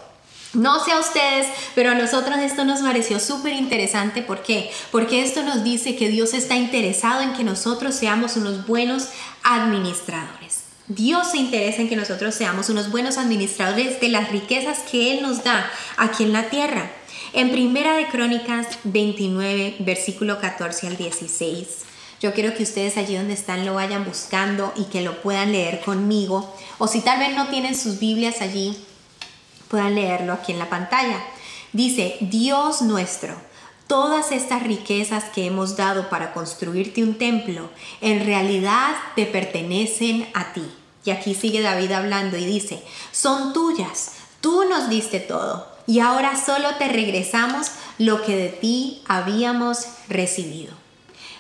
No 0.54 0.84
sé 0.84 0.94
a 0.94 1.00
ustedes, 1.00 1.48
pero 1.76 1.92
a 1.92 1.96
nosotros 1.96 2.40
esto 2.40 2.66
nos 2.66 2.82
pareció 2.82 3.20
súper 3.20 3.54
interesante. 3.54 4.22
¿Por 4.22 4.42
qué? 4.42 4.72
Porque 4.92 5.22
esto 5.22 5.44
nos 5.44 5.64
dice 5.64 5.96
que 5.96 6.10
Dios 6.10 6.34
está 6.34 6.56
interesado 6.56 7.22
en 7.22 7.34
que 7.34 7.44
nosotros 7.44 7.94
seamos 7.94 8.38
unos 8.38 8.66
buenos 8.66 9.10
administradores. 9.44 10.64
Dios 10.88 11.32
se 11.32 11.38
interesa 11.38 11.82
en 11.82 11.90
que 11.90 11.98
nosotros 11.98 12.34
seamos 12.34 12.70
unos 12.70 12.90
buenos 12.90 13.18
administradores 13.18 14.00
de 14.00 14.08
las 14.08 14.32
riquezas 14.32 14.80
que 14.90 15.12
Él 15.12 15.22
nos 15.22 15.44
da 15.44 15.70
aquí 15.98 16.24
en 16.24 16.32
la 16.32 16.50
tierra. 16.50 16.90
En 17.34 17.52
Primera 17.52 17.98
de 17.98 18.08
Crónicas 18.08 18.80
29, 18.86 19.76
versículo 19.80 20.40
14 20.40 20.88
al 20.88 20.96
16. 20.96 21.68
Yo 22.22 22.34
quiero 22.34 22.56
que 22.56 22.64
ustedes 22.64 22.96
allí 22.96 23.18
donde 23.18 23.34
están 23.34 23.66
lo 23.66 23.74
vayan 23.74 24.06
buscando 24.06 24.72
y 24.78 24.86
que 24.86 25.02
lo 25.02 25.22
puedan 25.22 25.52
leer 25.52 25.82
conmigo. 25.82 26.56
O 26.78 26.88
si 26.88 27.02
tal 27.02 27.20
vez 27.20 27.36
no 27.36 27.50
tienen 27.50 27.78
sus 27.78 28.00
Biblias 28.00 28.42
allí, 28.42 28.78
puedan 29.68 29.96
leerlo 29.96 30.32
aquí 30.32 30.54
en 30.54 30.60
la 30.60 30.70
pantalla. 30.70 31.22
Dice, 31.74 32.16
Dios 32.22 32.82
nuestro, 32.82 33.36
todas 33.88 34.32
estas 34.32 34.64
riquezas 34.64 35.26
que 35.26 35.46
hemos 35.46 35.76
dado 35.76 36.10
para 36.10 36.34
construirte 36.34 37.04
un 37.04 37.18
templo, 37.18 37.70
en 38.00 38.26
realidad 38.26 38.96
te 39.18 39.26
pertenecen 39.26 40.30
a 40.34 40.54
ti. 40.54 40.64
Y 41.04 41.12
aquí 41.12 41.36
sigue 41.36 41.62
David 41.62 41.92
hablando 41.92 42.38
y 42.38 42.46
dice, 42.46 42.82
son 43.12 43.52
tuyas, 43.52 44.14
tú 44.40 44.64
nos 44.70 44.90
diste 44.90 45.20
todo 45.20 45.77
y 45.88 46.00
ahora 46.00 46.36
solo 46.36 46.76
te 46.76 46.90
regresamos 46.90 47.72
lo 47.98 48.22
que 48.24 48.36
de 48.36 48.50
ti 48.50 49.02
habíamos 49.08 49.88
recibido. 50.10 50.74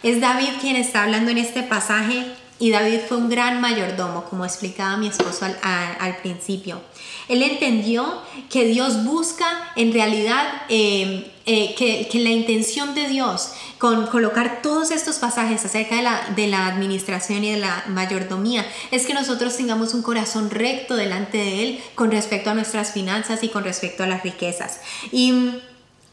Es 0.03 0.21
David 0.21 0.49
quien 0.61 0.75
está 0.75 1.03
hablando 1.03 1.31
en 1.31 1.37
este 1.37 1.63
pasaje 1.63 2.25
y 2.59 2.71
David 2.71 3.01
fue 3.07 3.17
un 3.17 3.29
gran 3.29 3.61
mayordomo, 3.61 4.23
como 4.25 4.45
explicaba 4.45 4.97
mi 4.97 5.07
esposo 5.07 5.45
al, 5.45 6.17
principio. 6.17 6.81
Él 7.27 7.43
entendió 7.43 8.21
que 8.49 8.65
Dios 8.65 9.03
busca 9.03 9.71
en 9.75 9.93
realidad 9.93 10.63
eh, 10.69 11.31
eh, 11.45 11.75
que, 11.75 12.19
la 12.19 12.31
intención 12.31 12.95
de 12.95 13.07
Dios 13.07 13.51
con 13.77 14.07
colocar 14.07 14.61
todos 14.61 14.91
estos 14.91 15.17
pasajes 15.17 15.63
acerca 15.65 15.95
de 15.95 16.01
la, 16.01 16.29
de 16.35 16.47
la 16.47 16.67
administración 16.67 17.43
y 17.43 17.51
de 17.51 17.59
la 17.59 17.83
mayordomía 17.87 18.65
es 18.91 19.05
que 19.05 19.13
nosotros 19.13 19.55
tengamos 19.55 19.93
un 19.93 20.01
corazón 20.01 20.49
recto 20.49 20.95
delante 20.95 21.37
de 21.37 21.63
Él 21.63 21.83
con 21.95 22.11
respecto 22.11 22.49
a 22.49 22.53
nuestras 22.53 22.91
finanzas 22.91 23.43
y 23.43 23.49
con 23.49 23.63
respecto 23.63 24.03
a 24.03 24.07
las 24.07 24.23
riquezas. 24.23 24.79
Y 25.11 25.59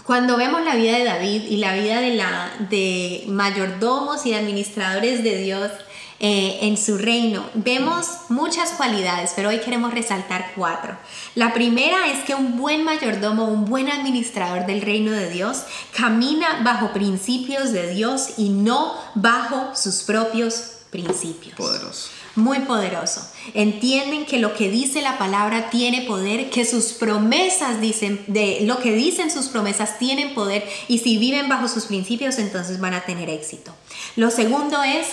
cuando 0.05 0.37
vemos 0.37 0.65
la 0.65 0.75
vida 0.75 0.99
de 0.99 1.05
David 1.05 1.43
y 1.49 1.57
la 1.57 1.75
vida 1.75 2.01
de, 2.01 2.15
la, 2.15 2.53
de 2.71 3.25
mayordomos 3.29 4.27
y 4.27 4.35
administradores 4.35 5.25
de 5.25 5.39
Dios, 5.39 5.71
eh, 6.21 6.61
en 6.63 6.77
su 6.77 6.97
reino. 6.97 7.45
Vemos 7.55 8.07
muchas 8.29 8.71
cualidades, 8.71 9.33
pero 9.35 9.49
hoy 9.49 9.59
queremos 9.59 9.93
resaltar 9.93 10.53
cuatro. 10.55 10.97
La 11.35 11.53
primera 11.53 12.07
es 12.07 12.25
que 12.25 12.35
un 12.37 12.57
buen 12.57 12.85
mayordomo, 12.85 13.49
un 13.49 13.65
buen 13.65 13.91
administrador 13.91 14.65
del 14.65 14.81
reino 14.81 15.11
de 15.11 15.29
Dios, 15.29 15.65
camina 15.95 16.63
bajo 16.63 16.93
principios 16.93 17.73
de 17.73 17.91
Dios 17.91 18.39
y 18.39 18.51
no 18.51 18.95
bajo 19.17 19.75
sus 19.75 20.05
propios 20.05 20.77
principios. 20.91 21.57
Poderoso. 21.57 22.11
Muy 22.37 22.61
poderoso. 22.61 23.25
Entienden 23.55 24.27
que 24.27 24.39
lo 24.39 24.55
que 24.55 24.69
dice 24.69 25.03
la 25.03 25.19
palabra 25.19 25.71
tiene 25.71 26.03
poder, 26.03 26.51
que 26.51 26.65
sus 26.65 26.93
promesas 26.93 27.81
dicen, 27.81 28.25
de 28.27 28.61
lo 28.63 28.81
que 28.81 28.93
dicen 28.93 29.31
sus 29.31 29.47
promesas 29.47 29.99
tienen 29.99 30.35
poder 30.35 30.69
y 30.89 30.99
si 30.99 31.19
viven 31.19 31.49
bajo 31.49 31.69
sus 31.69 31.85
principios 31.85 32.39
entonces 32.39 32.81
van 32.81 32.95
a 32.95 33.05
tener 33.05 33.31
éxito. 33.31 33.73
Lo 34.17 34.31
segundo 34.31 34.83
es 34.83 35.07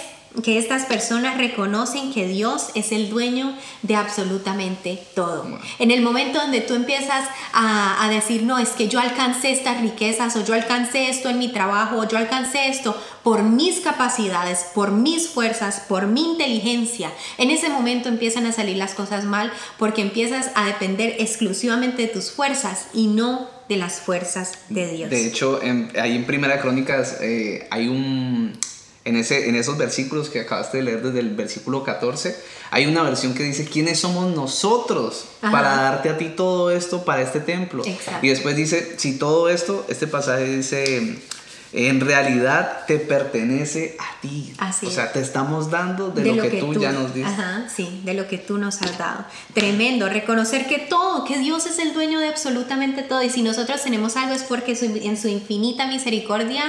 que 0.43 0.57
estas 0.57 0.85
personas 0.85 1.37
reconocen 1.37 2.13
que 2.13 2.27
Dios 2.27 2.69
es 2.73 2.91
el 2.91 3.09
dueño 3.09 3.55
de 3.81 3.95
absolutamente 3.95 5.01
todo. 5.13 5.59
En 5.77 5.91
el 5.91 6.01
momento 6.01 6.39
donde 6.39 6.61
tú 6.61 6.73
empiezas 6.73 7.27
a, 7.53 8.07
decir, 8.09 8.43
no, 8.43 8.57
es 8.57 8.69
que 8.69 8.87
yo 8.87 8.99
alcancé 8.99 9.51
estas 9.51 9.81
riquezas 9.81 10.35
o 10.35 10.43
yo 10.43 10.53
alcancé 10.53 11.09
esto 11.09 11.29
en 11.29 11.39
mi 11.39 11.49
trabajo 11.49 11.97
o 11.97 12.07
yo 12.07 12.17
alcancé 12.17 12.67
esto 12.69 12.99
por 13.23 13.43
mis 13.43 13.81
capacidades, 13.81 14.67
por 14.73 14.91
mis 14.91 15.29
fuerzas, 15.29 15.81
por 15.87 16.07
mi 16.07 16.31
inteligencia, 16.31 17.11
en 17.37 17.51
ese 17.51 17.69
momento 17.69 18.09
empiezan 18.09 18.45
a 18.45 18.51
salir 18.51 18.77
las 18.77 18.93
cosas 18.93 19.25
mal 19.25 19.51
porque 19.77 20.01
empiezas 20.01 20.51
a 20.55 20.65
depender 20.65 21.15
exclusivamente 21.19 22.03
de 22.03 22.07
tus 22.07 22.31
fuerzas 22.31 22.87
y 22.93 23.07
no 23.07 23.49
de 23.69 23.77
las 23.77 24.01
fuerzas 24.01 24.59
de 24.69 24.91
Dios. 24.91 25.09
De 25.09 25.27
hecho, 25.27 25.59
ahí 25.99 26.15
en 26.15 26.25
Primera 26.25 26.59
Crónicas 26.61 27.17
eh, 27.21 27.67
hay 27.69 27.87
un 27.87 28.53
en, 29.03 29.15
ese, 29.15 29.49
en 29.49 29.55
esos 29.55 29.77
versículos 29.77 30.29
que 30.29 30.41
acabaste 30.41 30.77
de 30.77 30.83
leer 30.83 31.01
desde 31.01 31.19
el 31.19 31.35
versículo 31.35 31.83
14, 31.83 32.35
hay 32.69 32.85
una 32.85 33.01
versión 33.03 33.33
que 33.33 33.43
dice, 33.43 33.65
¿quiénes 33.65 33.99
somos 33.99 34.33
nosotros 34.35 35.25
para 35.41 35.75
darte 35.75 36.09
a 36.09 36.17
ti 36.17 36.29
todo 36.29 36.71
esto 36.71 37.03
para 37.03 37.21
este 37.21 37.39
templo? 37.39 37.83
Y 38.21 38.29
después 38.29 38.55
dice, 38.55 38.95
si 38.97 39.17
todo 39.17 39.49
esto, 39.49 39.85
este 39.89 40.07
pasaje 40.07 40.45
dice, 40.45 41.17
en 41.73 42.01
realidad 42.01 42.85
te 42.85 42.97
pertenece 42.97 43.95
a 43.99 44.19
ti. 44.21 44.53
Así 44.57 44.87
o 44.87 44.91
sea, 44.91 45.11
te 45.13 45.21
estamos 45.21 45.71
dando 45.71 46.09
de, 46.09 46.33
lo, 46.33 46.43
que, 46.43 46.59
tú, 46.59 46.73
ya 46.73 46.91
nos 46.91 47.13
diste. 47.13 47.29
Ajá, 47.29 47.67
sí, 47.73 48.01
de 48.03 48.13
lo 48.13 48.27
que 48.27 48.37
tú 48.37 48.57
nos 48.57 48.81
has 48.81 48.97
dado. 48.97 49.25
Tremendo, 49.53 50.09
reconocer 50.09 50.67
que 50.67 50.79
todo, 50.79 51.23
que 51.23 51.37
Dios 51.39 51.65
es 51.65 51.79
el 51.79 51.93
dueño 51.93 52.19
de 52.19 52.27
absolutamente 52.27 53.03
todo 53.03 53.23
y 53.23 53.29
si 53.29 53.41
nosotros 53.41 53.81
tenemos 53.81 54.17
algo 54.17 54.33
es 54.33 54.43
porque 54.43 54.77
en 54.81 55.17
su 55.17 55.27
infinita 55.27 55.87
misericordia 55.87 56.63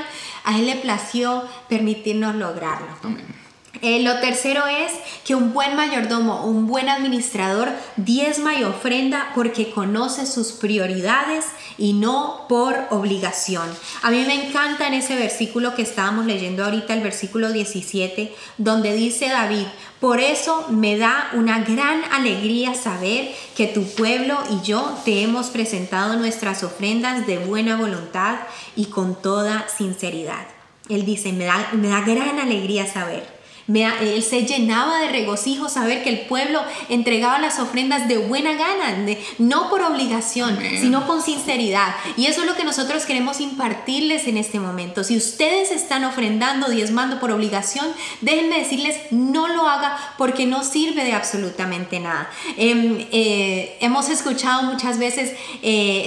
a 0.44 0.58
Él 0.58 0.66
le 0.66 0.76
plació 0.76 1.44
permitirnos 1.68 2.36
lograrlo. 2.36 2.86
Amén. 3.02 3.42
Eh, 3.80 4.00
lo 4.00 4.20
tercero 4.20 4.66
es 4.68 4.92
que 5.24 5.34
un 5.34 5.52
buen 5.52 5.74
mayordomo, 5.74 6.44
un 6.44 6.68
buen 6.68 6.88
administrador 6.88 7.68
diezma 7.96 8.54
y 8.54 8.62
ofrenda 8.62 9.32
porque 9.34 9.72
conoce 9.72 10.26
sus 10.26 10.52
prioridades 10.52 11.46
y 11.78 11.92
no 11.92 12.46
por 12.48 12.76
obligación. 12.90 13.68
A 14.02 14.10
mí 14.10 14.24
me 14.26 14.46
encanta 14.46 14.86
en 14.86 14.94
ese 14.94 15.16
versículo 15.16 15.74
que 15.74 15.82
estábamos 15.82 16.26
leyendo 16.26 16.64
ahorita, 16.64 16.94
el 16.94 17.02
versículo 17.02 17.52
17, 17.52 18.34
donde 18.58 18.94
dice 18.94 19.28
David, 19.28 19.66
Por 20.00 20.20
eso 20.20 20.66
me 20.68 20.98
da 20.98 21.30
una 21.34 21.60
gran 21.60 22.02
alegría 22.12 22.74
saber 22.74 23.32
que 23.56 23.66
tu 23.66 23.84
pueblo 23.84 24.38
y 24.50 24.66
yo 24.66 24.98
te 25.04 25.22
hemos 25.22 25.50
presentado 25.50 26.16
nuestras 26.16 26.64
ofrendas 26.64 27.26
de 27.26 27.38
buena 27.38 27.76
voluntad 27.76 28.40
y 28.74 28.86
con 28.86 29.14
toda 29.20 29.66
sinceridad. 29.68 30.46
Él 30.88 31.04
dice, 31.04 31.32
me 31.32 31.44
da, 31.44 31.68
me 31.72 31.88
da 31.88 32.00
gran 32.00 32.40
alegría 32.40 32.86
saber 32.86 33.41
él 33.68 34.22
se 34.22 34.44
llenaba 34.44 34.98
de 35.00 35.08
regocijo 35.08 35.68
saber 35.68 36.02
que 36.02 36.10
el 36.10 36.20
pueblo 36.20 36.62
entregaba 36.88 37.38
las 37.38 37.58
ofrendas 37.58 38.08
de 38.08 38.18
buena 38.18 38.52
gana, 38.54 39.06
no 39.38 39.70
por 39.70 39.82
obligación, 39.82 40.58
sino 40.80 41.06
con 41.06 41.22
sinceridad. 41.22 41.94
Y 42.16 42.26
eso 42.26 42.42
es 42.42 42.46
lo 42.46 42.54
que 42.54 42.64
nosotros 42.64 43.04
queremos 43.04 43.40
impartirles 43.40 44.26
en 44.26 44.36
este 44.36 44.60
momento. 44.60 45.04
Si 45.04 45.16
ustedes 45.16 45.70
están 45.70 46.04
ofrendando, 46.04 46.68
diezmando 46.68 47.20
por 47.20 47.30
obligación, 47.30 47.86
déjenme 48.20 48.58
decirles, 48.58 48.96
no 49.10 49.48
lo 49.48 49.68
haga 49.68 49.96
porque 50.18 50.46
no 50.46 50.64
sirve 50.64 51.04
de 51.04 51.12
absolutamente 51.12 52.00
nada. 52.00 52.30
Em, 52.56 53.06
eh, 53.12 53.76
hemos 53.80 54.08
escuchado 54.08 54.62
muchas 54.64 54.98
veces 54.98 55.32
eh, 55.62 56.04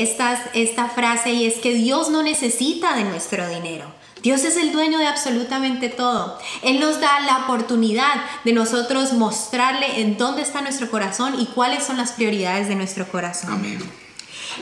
esta 0.54 0.90
frase 0.90 1.34
y 1.34 1.46
es 1.46 1.56
que 1.56 1.74
Dios 1.74 2.10
no 2.10 2.24
necesita 2.24 2.96
de 2.96 3.04
nuestro 3.04 3.48
dinero. 3.48 4.05
Dios 4.26 4.44
es 4.44 4.58
el 4.58 4.72
dueño 4.72 4.98
de 4.98 5.06
absolutamente 5.06 5.88
todo. 5.88 6.40
Él 6.64 6.80
nos 6.80 7.00
da 7.00 7.20
la 7.20 7.44
oportunidad 7.44 8.26
de 8.44 8.54
nosotros 8.54 9.14
mostrarle 9.14 10.02
en 10.02 10.18
dónde 10.18 10.42
está 10.42 10.62
nuestro 10.62 10.90
corazón 10.90 11.40
y 11.40 11.46
cuáles 11.46 11.84
son 11.84 11.98
las 11.98 12.14
prioridades 12.14 12.68
de 12.68 12.74
nuestro 12.74 13.08
corazón. 13.08 13.52
Amén. 13.54 13.78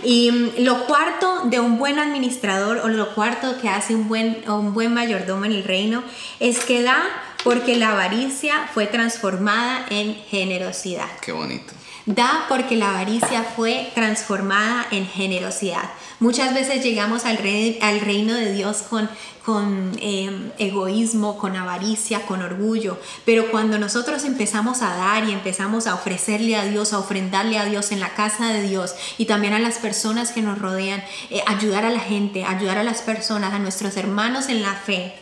Y 0.04 0.32
mm, 0.32 0.64
lo 0.66 0.86
cuarto 0.86 1.44
de 1.46 1.62
un 1.62 1.78
buen 1.78 1.98
administrador 1.98 2.80
o 2.80 2.90
lo 2.90 3.16
cuarto 3.16 3.58
que 3.62 3.70
hace 3.70 3.96
un 3.96 4.10
buen, 4.10 4.44
un 4.50 4.74
buen 4.74 4.94
mayordomo 4.94 5.46
en 5.46 5.54
el 5.54 5.64
reino 5.64 6.04
es 6.42 6.60
que 6.66 6.84
da 6.84 7.02
porque 7.46 7.78
la 7.78 7.94
avaricia 7.94 8.70
fue 8.74 8.86
transformada 8.88 9.86
en 9.90 10.14
generosidad. 10.14 11.08
Qué 11.22 11.32
bonito. 11.32 11.74
Da 12.06 12.46
porque 12.50 12.76
la 12.76 12.90
avaricia 12.90 13.44
fue 13.44 13.90
transformada 13.96 14.86
en 14.92 15.08
generosidad. 15.08 15.90
Muchas 16.20 16.54
veces 16.54 16.84
llegamos 16.84 17.24
al, 17.24 17.38
al 17.82 18.00
reino 18.02 18.34
de 18.34 18.52
Dios 18.52 18.84
con, 18.90 19.10
con 19.46 19.92
em, 20.02 20.52
egoísmo, 20.58 21.38
con 21.38 21.56
avaricia, 21.56 22.26
con 22.26 22.42
orgullo, 22.42 22.98
pero 23.26 23.52
cuando 23.52 23.78
nosotros 23.78 24.26
empezamos 24.26 24.82
a 24.82 24.96
dar 24.96 25.28
y 25.28 25.32
empezamos 25.32 25.88
a 25.88 25.96
ofrecerle 25.96 26.58
a 26.58 26.66
Dios, 26.66 26.92
a 26.92 27.00
ofrendarle 27.00 27.58
a 27.58 27.66
Dios 27.66 27.94
en 27.94 28.02
la 28.02 28.14
casa 28.16 28.52
de 28.52 28.64
Dios 28.64 28.96
y 29.18 29.26
también 29.26 29.54
a 29.54 29.60
las 29.60 29.78
personas 29.78 30.32
que 30.32 30.42
nos 30.42 30.60
rodean, 30.60 31.02
eh, 31.30 31.42
ayudar 31.48 31.86
a 31.86 31.90
la 31.90 32.02
gente, 32.02 32.44
ayudar 32.44 32.78
a 32.78 32.84
las 32.84 33.02
personas, 33.02 33.54
a 33.54 33.60
nuestros 33.60 33.96
hermanos 33.96 34.50
en 34.50 34.62
la 34.62 34.74
fe, 34.74 35.14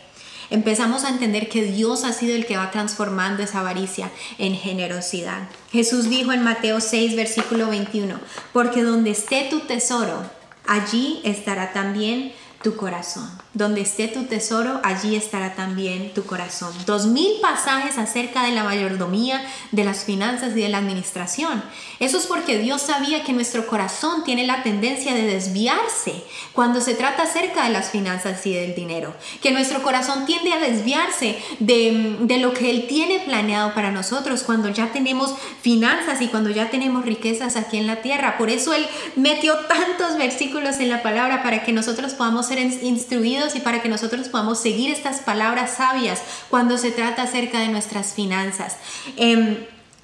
empezamos 0.52 1.04
a 1.04 1.08
entender 1.08 1.48
que 1.48 1.64
Dios 1.64 2.04
ha 2.04 2.12
sido 2.12 2.36
el 2.36 2.46
que 2.46 2.56
va 2.56 2.70
transformando 2.70 3.42
esa 3.42 3.60
avaricia 3.60 4.10
en 4.38 4.54
generosidad. 4.54 5.48
Jesús 5.70 6.08
dijo 6.08 6.32
en 6.32 6.44
Mateo 6.44 6.80
6, 6.80 7.16
versículo 7.16 7.68
21, 7.68 8.20
porque 8.52 8.82
donde 8.82 9.10
esté 9.10 9.48
tu 9.50 9.60
tesoro, 9.60 10.22
allí 10.66 11.20
estará 11.24 11.72
también 11.72 12.32
tu 12.62 12.76
corazón. 12.76 13.41
Donde 13.54 13.82
esté 13.82 14.08
tu 14.08 14.24
tesoro, 14.24 14.80
allí 14.82 15.14
estará 15.14 15.54
también 15.54 16.14
tu 16.14 16.24
corazón. 16.24 16.72
Dos 16.86 17.04
mil 17.06 17.38
pasajes 17.42 17.98
acerca 17.98 18.44
de 18.44 18.52
la 18.52 18.64
mayordomía, 18.64 19.44
de 19.72 19.84
las 19.84 20.04
finanzas 20.04 20.56
y 20.56 20.60
de 20.62 20.70
la 20.70 20.78
administración. 20.78 21.62
Eso 22.00 22.16
es 22.16 22.26
porque 22.26 22.58
Dios 22.58 22.80
sabía 22.80 23.24
que 23.24 23.34
nuestro 23.34 23.66
corazón 23.66 24.24
tiene 24.24 24.46
la 24.46 24.62
tendencia 24.62 25.12
de 25.12 25.26
desviarse 25.26 26.24
cuando 26.54 26.80
se 26.80 26.94
trata 26.94 27.24
acerca 27.24 27.64
de 27.64 27.70
las 27.70 27.90
finanzas 27.90 28.46
y 28.46 28.54
del 28.54 28.74
dinero. 28.74 29.14
Que 29.42 29.50
nuestro 29.50 29.82
corazón 29.82 30.24
tiende 30.24 30.54
a 30.54 30.58
desviarse 30.58 31.36
de, 31.58 32.16
de 32.20 32.38
lo 32.38 32.54
que 32.54 32.70
Él 32.70 32.86
tiene 32.88 33.20
planeado 33.20 33.74
para 33.74 33.90
nosotros 33.90 34.44
cuando 34.44 34.70
ya 34.70 34.92
tenemos 34.92 35.34
finanzas 35.60 36.22
y 36.22 36.28
cuando 36.28 36.48
ya 36.48 36.70
tenemos 36.70 37.04
riquezas 37.04 37.56
aquí 37.56 37.76
en 37.76 37.86
la 37.86 37.96
tierra. 38.00 38.38
Por 38.38 38.48
eso 38.48 38.72
Él 38.72 38.86
metió 39.14 39.54
tantos 39.66 40.16
versículos 40.16 40.76
en 40.78 40.88
la 40.88 41.02
palabra 41.02 41.42
para 41.42 41.64
que 41.64 41.72
nosotros 41.72 42.14
podamos 42.14 42.46
ser 42.46 42.58
instruidos 42.58 43.41
y 43.54 43.60
para 43.60 43.82
que 43.82 43.88
nosotros 43.88 44.28
podamos 44.28 44.60
seguir 44.60 44.90
estas 44.90 45.20
palabras 45.20 45.74
sabias 45.76 46.22
cuando 46.48 46.78
se 46.78 46.92
trata 46.92 47.22
acerca 47.22 47.58
de 47.58 47.68
nuestras 47.68 48.14
finanzas. 48.14 48.76
Em, 49.16 49.56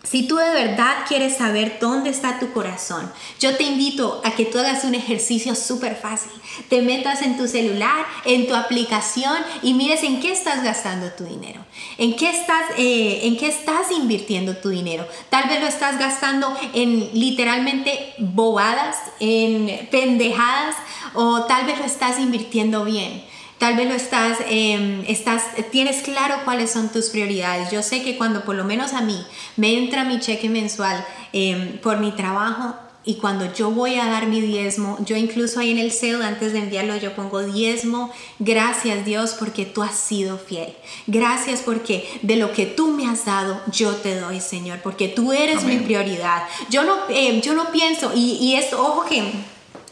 si 0.04 0.28
tú 0.28 0.36
de 0.36 0.50
verdad 0.50 1.04
quieres 1.08 1.36
saber 1.36 1.78
dónde 1.80 2.10
está 2.10 2.38
tu 2.38 2.52
corazón, 2.52 3.10
yo 3.40 3.56
te 3.56 3.64
invito 3.64 4.22
a 4.24 4.30
que 4.30 4.44
tú 4.44 4.58
hagas 4.58 4.84
un 4.84 4.94
ejercicio 4.94 5.56
súper 5.56 5.96
fácil. 5.96 6.30
Te 6.68 6.82
metas 6.82 7.20
en 7.22 7.36
tu 7.36 7.48
celular, 7.48 8.06
en 8.24 8.46
tu 8.46 8.54
aplicación 8.54 9.36
y 9.60 9.74
mires 9.74 10.04
en 10.04 10.20
qué 10.20 10.30
estás 10.30 10.62
gastando 10.62 11.10
tu 11.10 11.24
dinero. 11.24 11.64
¿En 11.98 12.14
qué 12.16 12.30
estás, 12.30 12.62
eh, 12.76 13.20
en 13.24 13.36
qué 13.36 13.48
estás 13.48 13.90
invirtiendo 13.90 14.56
tu 14.56 14.68
dinero? 14.68 15.06
Tal 15.30 15.48
vez 15.48 15.60
lo 15.60 15.66
estás 15.66 15.98
gastando 15.98 16.56
en 16.74 17.10
literalmente 17.12 18.14
bobadas, 18.18 18.96
en 19.18 19.88
pendejadas 19.90 20.76
o 21.14 21.42
tal 21.44 21.66
vez 21.66 21.78
lo 21.78 21.84
estás 21.84 22.20
invirtiendo 22.20 22.84
bien. 22.84 23.24
Tal 23.58 23.76
vez 23.76 23.88
lo 23.88 23.94
estás, 23.94 24.38
em, 24.48 25.04
estás, 25.08 25.42
tienes 25.72 26.02
claro 26.02 26.36
cuáles 26.44 26.70
son 26.70 26.90
tus 26.90 27.08
prioridades. 27.08 27.70
Yo 27.70 27.82
sé 27.82 28.02
que 28.02 28.16
cuando 28.16 28.44
por 28.44 28.54
lo 28.54 28.64
menos 28.64 28.92
a 28.92 29.00
mí 29.00 29.20
me 29.56 29.76
entra 29.76 30.04
mi 30.04 30.20
cheque 30.20 30.48
mensual 30.48 31.04
em, 31.32 31.78
por 31.78 31.98
mi 31.98 32.12
trabajo, 32.12 32.74
y 33.08 33.14
cuando 33.14 33.50
yo 33.54 33.70
voy 33.70 33.94
a 33.94 34.04
dar 34.04 34.26
mi 34.26 34.42
diezmo, 34.42 34.98
yo 35.02 35.16
incluso 35.16 35.60
ahí 35.60 35.70
en 35.70 35.78
el 35.78 35.92
cel 35.92 36.20
antes 36.20 36.52
de 36.52 36.58
enviarlo 36.58 36.94
yo 36.96 37.14
pongo 37.14 37.42
diezmo, 37.42 38.12
gracias 38.38 39.06
Dios 39.06 39.34
porque 39.38 39.64
tú 39.64 39.82
has 39.82 39.94
sido 39.94 40.36
fiel. 40.36 40.74
Gracias 41.06 41.62
porque 41.62 42.06
de 42.20 42.36
lo 42.36 42.52
que 42.52 42.66
tú 42.66 42.88
me 42.88 43.06
has 43.06 43.24
dado 43.24 43.62
yo 43.72 43.94
te 43.94 44.20
doy 44.20 44.40
Señor, 44.40 44.80
porque 44.82 45.08
tú 45.08 45.32
eres 45.32 45.64
mi 45.64 45.78
prioridad. 45.78 46.42
Yo 46.68 46.84
no, 46.84 46.96
em, 47.08 47.40
yo 47.40 47.54
no 47.54 47.72
pienso, 47.72 48.12
y, 48.14 48.32
y 48.42 48.56
es, 48.56 48.74
ojo 48.74 49.06
que, 49.06 49.32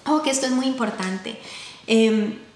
ojo 0.04 0.22
que 0.22 0.30
esto 0.30 0.44
es 0.44 0.52
muy 0.52 0.66
importante. 0.66 1.38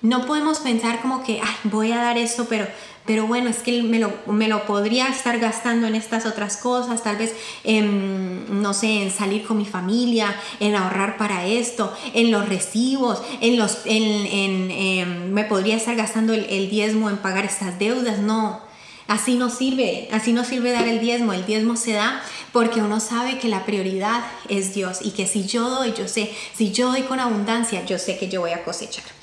No 0.02 0.26
podemos 0.26 0.60
pensar 0.60 1.00
como 1.02 1.22
que 1.22 1.40
voy 1.64 1.92
a 1.92 1.96
dar 1.96 2.16
esto, 2.16 2.46
pero, 2.48 2.66
pero 3.04 3.26
bueno, 3.26 3.50
es 3.50 3.58
que 3.58 3.82
me 3.82 3.98
lo, 3.98 4.12
me 4.26 4.48
lo 4.48 4.64
podría 4.64 5.08
estar 5.08 5.38
gastando 5.38 5.86
en 5.86 5.94
estas 5.94 6.24
otras 6.26 6.56
cosas, 6.56 7.02
tal 7.02 7.16
vez, 7.16 7.34
no 7.64 8.72
sé, 8.72 9.02
en 9.02 9.10
salir 9.10 9.44
con 9.44 9.58
mi 9.58 9.66
familia, 9.66 10.34
en 10.58 10.74
ahorrar 10.74 11.16
para 11.16 11.44
esto, 11.46 11.92
en 12.14 12.30
los 12.30 12.48
recibos, 12.48 13.22
en 13.40 13.58
los, 13.58 13.80
en, 13.84 14.70
em, 14.70 15.32
me 15.32 15.44
podría 15.44 15.76
estar 15.76 15.96
gastando 15.96 16.32
el, 16.32 16.46
el 16.48 16.70
diezmo 16.70 17.10
en 17.10 17.18
pagar 17.18 17.44
estas 17.44 17.78
deudas, 17.78 18.18
no. 18.18 18.68
Así 19.06 19.34
no 19.34 19.50
sirve, 19.50 20.08
así 20.12 20.32
no 20.32 20.44
sirve 20.44 20.70
dar 20.70 20.86
el 20.86 21.00
diezmo. 21.00 21.32
El 21.32 21.44
diezmo 21.44 21.74
se 21.74 21.94
da 21.94 22.22
porque 22.52 22.80
uno 22.80 23.00
sabe 23.00 23.40
que 23.40 23.48
la 23.48 23.66
prioridad 23.66 24.22
es 24.48 24.72
Dios 24.72 25.00
y 25.02 25.10
que 25.10 25.26
si 25.26 25.46
yo 25.46 25.68
doy, 25.68 25.94
yo 25.98 26.06
sé, 26.06 26.30
si 26.54 26.70
yo 26.70 26.92
doy 26.92 27.02
con 27.02 27.18
abundancia, 27.18 27.84
yo 27.84 27.98
sé 27.98 28.18
que 28.18 28.28
yo 28.28 28.40
voy 28.40 28.52
a 28.52 28.62
cosechar. 28.62 29.19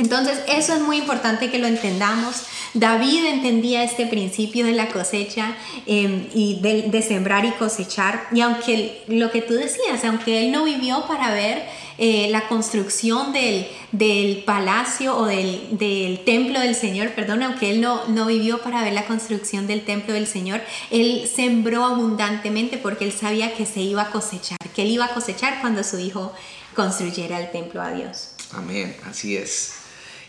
Entonces, 0.00 0.40
eso 0.48 0.72
es 0.74 0.80
muy 0.80 0.96
importante 0.96 1.50
que 1.50 1.58
lo 1.58 1.66
entendamos. 1.66 2.46
David 2.72 3.26
entendía 3.26 3.84
este 3.84 4.06
principio 4.06 4.64
de 4.64 4.72
la 4.72 4.88
cosecha 4.88 5.54
em, 5.84 6.26
y 6.32 6.58
de, 6.62 7.02
sembrar 7.02 7.44
y 7.44 7.50
cosechar. 7.50 8.26
Y 8.32 8.40
aunque 8.40 9.02
lo 9.08 9.30
que 9.30 9.42
tú 9.42 9.52
decías, 9.52 10.02
aunque 10.04 10.40
él 10.40 10.52
no 10.52 10.64
vivió 10.64 11.06
para 11.06 11.34
ver 11.34 11.66
eh, 11.98 12.28
la 12.30 12.48
construcción 12.48 13.34
del, 13.34 14.42
palacio 14.46 15.18
o 15.18 15.26
del, 15.26 16.20
templo 16.24 16.60
del 16.60 16.74
Señor, 16.74 17.10
perdón, 17.10 17.42
aunque 17.42 17.68
él 17.68 17.82
no, 17.82 18.06
no 18.08 18.24
vivió 18.24 18.62
para 18.62 18.82
ver 18.82 18.94
la 18.94 19.04
construcción 19.04 19.66
del 19.66 19.84
templo 19.84 20.14
del 20.14 20.26
Señor, 20.26 20.62
él 20.90 21.28
sembró 21.30 21.84
abundantemente 21.84 22.78
porque 22.78 23.04
él 23.04 23.12
sabía 23.12 23.52
que 23.52 23.66
se 23.66 23.80
iba 23.80 24.00
a 24.00 24.10
cosechar, 24.10 24.56
que 24.74 24.80
él 24.80 24.92
iba 24.92 25.04
a 25.04 25.12
cosechar 25.12 25.60
cuando 25.60 25.84
su 25.84 25.98
hijo 25.98 26.32
construyera 26.74 27.38
el 27.38 27.50
templo 27.50 27.82
a 27.82 27.92
Dios. 27.92 28.30
Amén, 28.52 28.96
así 29.04 29.36
es. 29.36 29.79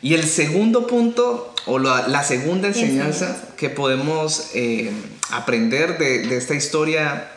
Y 0.02 0.16
el 0.16 0.24
segundo 0.24 0.88
punto, 0.88 1.54
o 1.66 1.78
la, 1.80 2.24
segunda 2.24 2.70
enseñanza 2.70 3.40
que 3.58 3.70
podemos 3.70 4.50
eh, 4.56 4.92
aprender 5.30 5.98
de, 5.98 6.28
de 6.28 6.38
esta 6.38 6.56
historia 6.56 7.30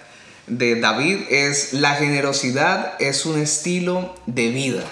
de 0.47 0.81
David 0.81 1.21
es 1.31 1.73
la 1.73 1.95
generosidad 1.95 2.95
es 2.99 3.27
un 3.27 3.39
estilo 3.39 4.15
de 4.27 4.49
vida. 4.49 4.85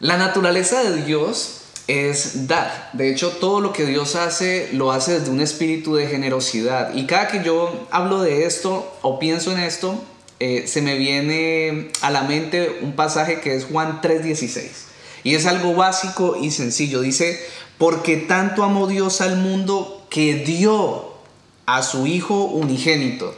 La 0.00 0.16
naturaleza 0.16 0.82
de 0.82 1.02
Dios 1.04 1.62
es 1.86 2.46
dar. 2.46 2.90
De 2.94 3.10
hecho, 3.10 3.30
todo 3.30 3.60
lo 3.60 3.72
que 3.72 3.84
Dios 3.84 4.16
hace 4.16 4.68
lo 4.72 4.92
hace 4.92 5.18
desde 5.18 5.30
un 5.30 5.40
espíritu 5.40 5.94
de 5.94 6.06
generosidad. 6.06 6.94
Y 6.94 7.06
cada 7.06 7.28
que 7.28 7.42
yo 7.42 7.86
hablo 7.90 8.22
de 8.22 8.46
esto 8.46 8.96
o 9.02 9.18
pienso 9.18 9.52
en 9.52 9.60
esto, 9.60 10.02
eh, 10.40 10.64
se 10.66 10.82
me 10.82 10.96
viene 10.96 11.90
a 12.00 12.10
la 12.10 12.22
mente 12.22 12.78
un 12.82 12.96
pasaje 12.96 13.40
que 13.40 13.54
es 13.54 13.64
Juan 13.64 14.00
3:16. 14.00 14.93
Y 15.24 15.34
es 15.34 15.46
algo 15.46 15.74
básico 15.74 16.36
y 16.40 16.50
sencillo. 16.52 17.00
Dice, 17.00 17.44
porque 17.78 18.16
tanto 18.16 18.62
amó 18.62 18.86
Dios 18.86 19.20
al 19.20 19.36
mundo 19.38 20.06
que 20.10 20.34
dio 20.36 21.14
a 21.66 21.82
su 21.82 22.06
Hijo 22.06 22.44
unigénito. 22.44 23.34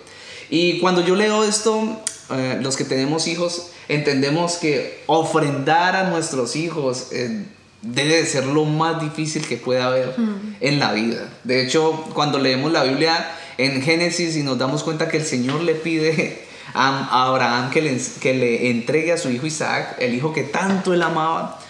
Y 0.51 0.79
cuando 0.81 1.01
yo 1.01 1.17
leo 1.17 1.45
esto, 1.45 1.99
eh, 2.31 2.59
los 2.61 2.77
que 2.77 2.85
tenemos 2.85 3.27
hijos, 3.29 3.69
entendemos 3.89 4.57
que 4.57 5.03
ofrendar 5.07 5.97
a 5.97 6.11
nuestros 6.11 6.57
hijos 6.57 7.09
eh, 7.13 7.45
debe 7.83 8.17
de 8.17 8.27
ser 8.27 8.47
lo 8.47 8.65
más 8.65 9.01
difícil 9.01 9.47
que 9.47 9.57
pueda 9.57 9.87
haber 9.87 10.15
en 10.61 10.79
la 10.79 10.93
vida. 10.93 11.33
De 11.45 11.63
hecho, 11.63 12.05
cuando 12.15 12.39
leemos 12.39 12.73
la 12.73 12.85
Biblia, 12.85 13.33
en 13.59 13.81
Génesis 13.83 14.37
y 14.37 14.43
nos 14.43 14.59
damos 14.59 14.83
cuenta 14.83 15.09
que 15.09 15.19
el 15.19 15.25
Señor 15.25 15.63
le 15.63 15.75
pide 15.75 16.45
a 16.75 17.27
Abraham 17.27 17.71
que 17.71 17.81
le, 17.81 18.01
que 18.21 18.35
le 18.35 18.71
entregue 18.71 19.13
a 19.13 19.19
su 19.19 19.31
hijo 19.31 19.47
Isaac, 19.47 19.97
el 19.99 20.15
hijo 20.15 20.33
que 20.33 20.43
tanto 20.43 20.93
él 20.93 21.03
amaba. 21.03 21.61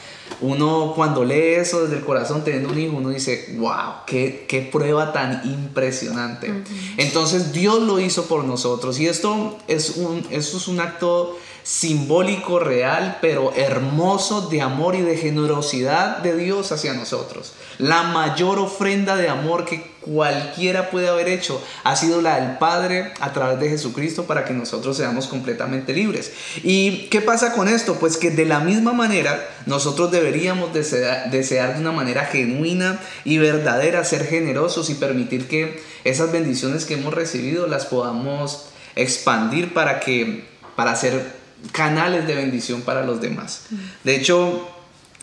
Uno 0.40 0.92
cuando 0.94 1.24
lee 1.24 1.54
eso 1.54 1.82
desde 1.82 1.96
el 1.96 2.04
corazón 2.04 2.44
teniendo 2.44 2.70
un 2.70 2.78
hijo, 2.78 2.96
uno 2.96 3.08
dice, 3.10 3.54
wow, 3.58 4.04
qué, 4.06 4.44
qué 4.48 4.60
prueba 4.60 5.12
tan 5.12 5.42
impresionante. 5.44 6.52
Entonces 6.96 7.52
Dios 7.52 7.82
lo 7.82 8.00
hizo 8.00 8.26
por 8.26 8.44
nosotros 8.44 8.98
y 9.00 9.06
esto 9.06 9.56
es 9.66 9.96
un, 9.96 10.26
esto 10.30 10.56
es 10.58 10.68
un 10.68 10.80
acto 10.80 11.38
simbólico, 11.66 12.60
real, 12.60 13.18
pero 13.20 13.52
hermoso 13.56 14.42
de 14.42 14.60
amor 14.60 14.94
y 14.94 15.00
de 15.00 15.16
generosidad 15.16 16.18
de 16.18 16.36
Dios 16.36 16.70
hacia 16.70 16.94
nosotros. 16.94 17.54
La 17.78 18.04
mayor 18.04 18.60
ofrenda 18.60 19.16
de 19.16 19.28
amor 19.28 19.64
que 19.64 19.84
cualquiera 20.00 20.90
puede 20.90 21.08
haber 21.08 21.26
hecho 21.26 21.60
ha 21.82 21.96
sido 21.96 22.22
la 22.22 22.40
del 22.40 22.58
Padre 22.58 23.12
a 23.18 23.32
través 23.32 23.58
de 23.58 23.68
Jesucristo 23.68 24.26
para 24.26 24.44
que 24.44 24.54
nosotros 24.54 24.96
seamos 24.96 25.26
completamente 25.26 25.92
libres. 25.92 26.30
¿Y 26.62 27.08
qué 27.08 27.20
pasa 27.20 27.52
con 27.52 27.66
esto? 27.66 27.96
Pues 27.96 28.16
que 28.16 28.30
de 28.30 28.44
la 28.44 28.60
misma 28.60 28.92
manera 28.92 29.44
nosotros 29.66 30.12
deberíamos 30.12 30.72
desear, 30.72 31.32
desear 31.32 31.74
de 31.74 31.80
una 31.80 31.90
manera 31.90 32.26
genuina 32.26 33.00
y 33.24 33.38
verdadera 33.38 34.04
ser 34.04 34.24
generosos 34.24 34.88
y 34.88 34.94
permitir 34.94 35.48
que 35.48 35.82
esas 36.04 36.30
bendiciones 36.30 36.84
que 36.84 36.94
hemos 36.94 37.12
recibido 37.12 37.66
las 37.66 37.86
podamos 37.86 38.68
expandir 38.94 39.74
para 39.74 39.98
que 39.98 40.44
para 40.76 40.94
ser 40.94 41.45
canales 41.72 42.26
de 42.26 42.34
bendición 42.34 42.82
para 42.82 43.04
los 43.04 43.20
demás. 43.20 43.66
De 44.04 44.16
hecho, 44.16 44.68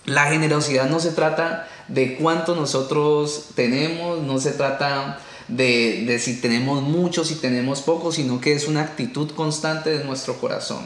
la 0.05 0.25
generosidad 0.25 0.89
no 0.89 0.99
se 0.99 1.11
trata 1.11 1.67
de 1.87 2.15
cuánto 2.15 2.55
nosotros 2.55 3.49
tenemos, 3.55 4.21
no 4.21 4.39
se 4.39 4.51
trata 4.51 5.19
de, 5.47 6.19
si 6.19 6.41
tenemos 6.41 6.81
mucho, 6.81 7.23
si 7.23 7.35
tenemos 7.35 7.81
poco, 7.81 8.11
sino 8.11 8.41
que 8.41 8.53
es 8.53 8.67
una 8.67 8.81
actitud 8.81 9.31
constante 9.31 9.97
de 9.97 10.03
nuestro 10.03 10.37
corazón. 10.39 10.83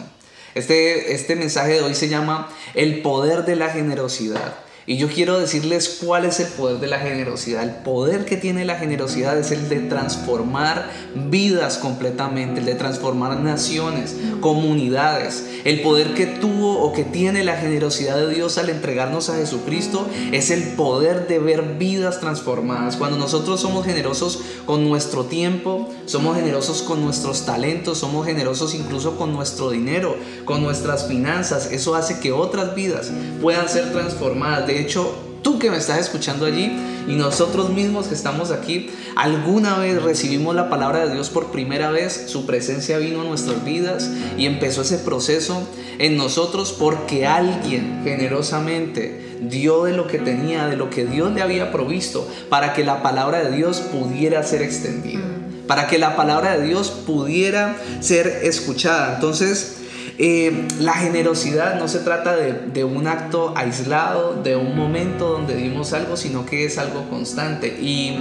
Este, 0.56 1.14
este 1.14 1.36
mensaje 1.36 1.74
de 1.74 1.82
hoy 1.82 1.96
se 1.96 2.10
llama 2.10 2.50
el 2.74 3.02
poder 3.02 3.46
de 3.46 3.56
la 3.56 3.70
generosidad. 3.70 4.56
Y 4.89 4.95
yo 4.95 5.10
quiero 5.10 5.38
decirles 5.38 5.97
cuál 6.02 6.23
es 6.23 6.39
el 6.39 6.47
poder 6.47 6.80
de 6.80 6.88
la 6.88 7.00
generosidad. 7.00 7.62
El 7.62 7.71
poder 7.84 8.23
que 8.23 8.38
tiene 8.38 8.63
la 8.63 8.78
generosidad 8.78 9.38
es 9.38 9.52
el 9.52 9.67
de 9.67 9.82
transformar 9.82 10.89
vidas 11.13 11.78
completamente, 11.78 12.62
el 12.62 12.65
de 12.65 12.76
transformar 12.76 13.38
naciones, 13.41 14.15
comunidades. 14.39 15.45
El 15.65 15.82
poder 15.82 16.13
que 16.13 16.26
tuvo 16.26 16.80
o 16.80 16.93
que 16.93 17.04
tiene 17.04 17.43
la 17.43 17.58
generosidad 17.58 18.15
de 18.15 18.34
Dios 18.34 18.58
al 18.58 18.69
entregarnos 18.69 19.30
a 19.30 19.36
Jesucristo 19.36 20.08
es 20.32 20.52
el 20.52 20.63
poder 20.76 21.28
de 21.28 21.39
ver 21.39 21.76
vidas 21.78 22.21
transformadas. 22.21 22.95
Cuando 22.95 23.17
nosotros 23.17 23.60
somos 23.60 23.86
generosos 23.86 24.39
con 24.65 24.88
nuestro 24.88 25.26
tiempo, 25.26 25.89
somos 26.06 26.38
generosos 26.38 26.82
con 26.82 27.04
nuestros 27.04 27.45
talentos, 27.45 27.97
somos 27.97 28.26
generosos 28.26 28.73
incluso 28.73 29.17
con 29.17 29.34
nuestro 29.34 29.69
dinero, 29.69 30.15
con 30.45 30.63
nuestras 30.63 31.10
finanzas, 31.10 31.73
eso 31.73 31.93
hace 31.93 32.21
que 32.21 32.32
otras 32.32 32.73
vidas 32.73 33.12
puedan 33.41 33.67
ser 33.67 33.91
transformadas. 33.91 34.77
Hecho, 34.80 35.16
tú 35.42 35.60
que 35.60 35.72
me 35.72 35.78
estás 35.78 36.00
escuchando 36.00 36.46
allí 36.46 36.72
y 37.08 37.16
nosotros 37.16 37.70
mismos 37.70 38.08
que 38.08 38.16
estamos 38.16 38.52
aquí, 38.52 38.90
alguna 39.16 39.78
vez 39.78 40.02
recibimos 40.02 40.56
la 40.56 40.70
palabra 40.70 41.08
de 41.08 41.13
Dios 41.13 41.30
por 41.30 41.52
primera 41.52 41.90
vez, 41.90 42.26
su 42.28 42.46
presencia 42.46 42.98
vino 42.98 43.22
a 43.22 43.24
nuestras 43.24 43.63
vidas 43.63 44.10
y 44.38 44.46
empezó 44.46 44.82
ese 44.82 44.98
proceso 44.98 45.66
en 46.00 46.18
nosotros 46.18 46.76
porque 46.78 47.26
alguien 47.26 48.02
generosamente 48.04 49.38
dio 49.42 49.86
de 49.86 49.94
lo 49.94 50.08
que 50.08 50.20
tenía, 50.20 50.68
de 50.68 50.76
lo 50.76 50.90
que 50.90 51.06
Dios 51.06 51.34
le 51.34 51.42
había 51.42 51.72
provisto, 51.72 52.28
para 52.50 52.74
que 52.74 52.84
la 52.84 53.02
palabra 53.02 53.44
de 53.44 53.56
Dios 53.56 53.80
pudiera 53.80 54.44
ser 54.44 54.62
extendida, 54.62 55.22
para 55.68 55.88
que 55.88 55.98
la 55.98 56.16
palabra 56.16 56.58
de 56.58 56.66
Dios 56.66 56.90
pudiera 56.90 57.78
ser 58.02 58.28
escuchada. 58.44 59.16
Entonces, 59.16 59.78
eh, 60.20 60.68
la 60.80 60.94
generosidad 60.94 61.80
no 61.80 61.88
se 61.88 62.00
trata 62.00 62.36
de, 62.36 62.84
un 62.84 63.08
acto 63.08 63.54
aislado, 63.56 64.42
de 64.42 64.56
un 64.56 64.76
momento 64.76 65.30
donde 65.30 65.56
dimos 65.56 65.94
algo, 65.94 66.18
sino 66.18 66.46
que 66.46 66.66
es 66.66 66.80
algo 66.80 67.08
constante. 67.10 67.68
Y 67.68 68.18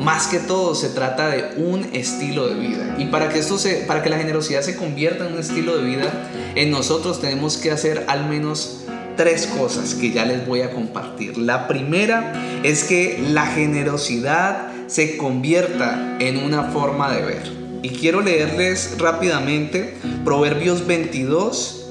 más 0.00 0.26
que 0.26 0.38
todo 0.38 0.74
se 0.74 0.88
trata 0.88 1.28
de 1.28 1.62
un 1.62 1.84
estilo 1.92 2.48
de 2.48 2.54
vida. 2.54 2.96
Y 2.98 3.06
para 3.06 3.28
que, 3.28 3.40
esto 3.40 3.58
para 3.86 4.02
que 4.02 4.08
la 4.08 4.18
generosidad 4.18 4.62
se 4.62 4.76
convierta 4.76 5.26
en 5.26 5.34
un 5.34 5.38
estilo 5.38 5.76
de 5.76 5.84
vida, 5.84 6.10
en 6.54 6.70
nosotros 6.70 7.20
tenemos 7.20 7.58
que 7.58 7.70
hacer 7.70 8.04
al 8.08 8.26
menos 8.26 8.84
tres 9.16 9.46
cosas 9.46 9.94
que 9.94 10.12
ya 10.12 10.24
les 10.24 10.46
voy 10.46 10.62
a 10.62 10.70
compartir. 10.70 11.36
La 11.36 11.68
primera 11.68 12.32
es 12.62 12.84
que 12.84 13.22
la 13.28 13.46
generosidad 13.46 14.68
se 14.86 15.18
convierta 15.18 16.16
en 16.20 16.38
una 16.38 16.64
forma 16.64 17.14
de 17.14 17.22
ver. 17.22 17.63
Y 17.84 17.90
quiero 17.90 18.22
leerles 18.22 18.96
rápidamente 18.98 19.98
Proverbios 20.24 20.86
22, 20.86 21.86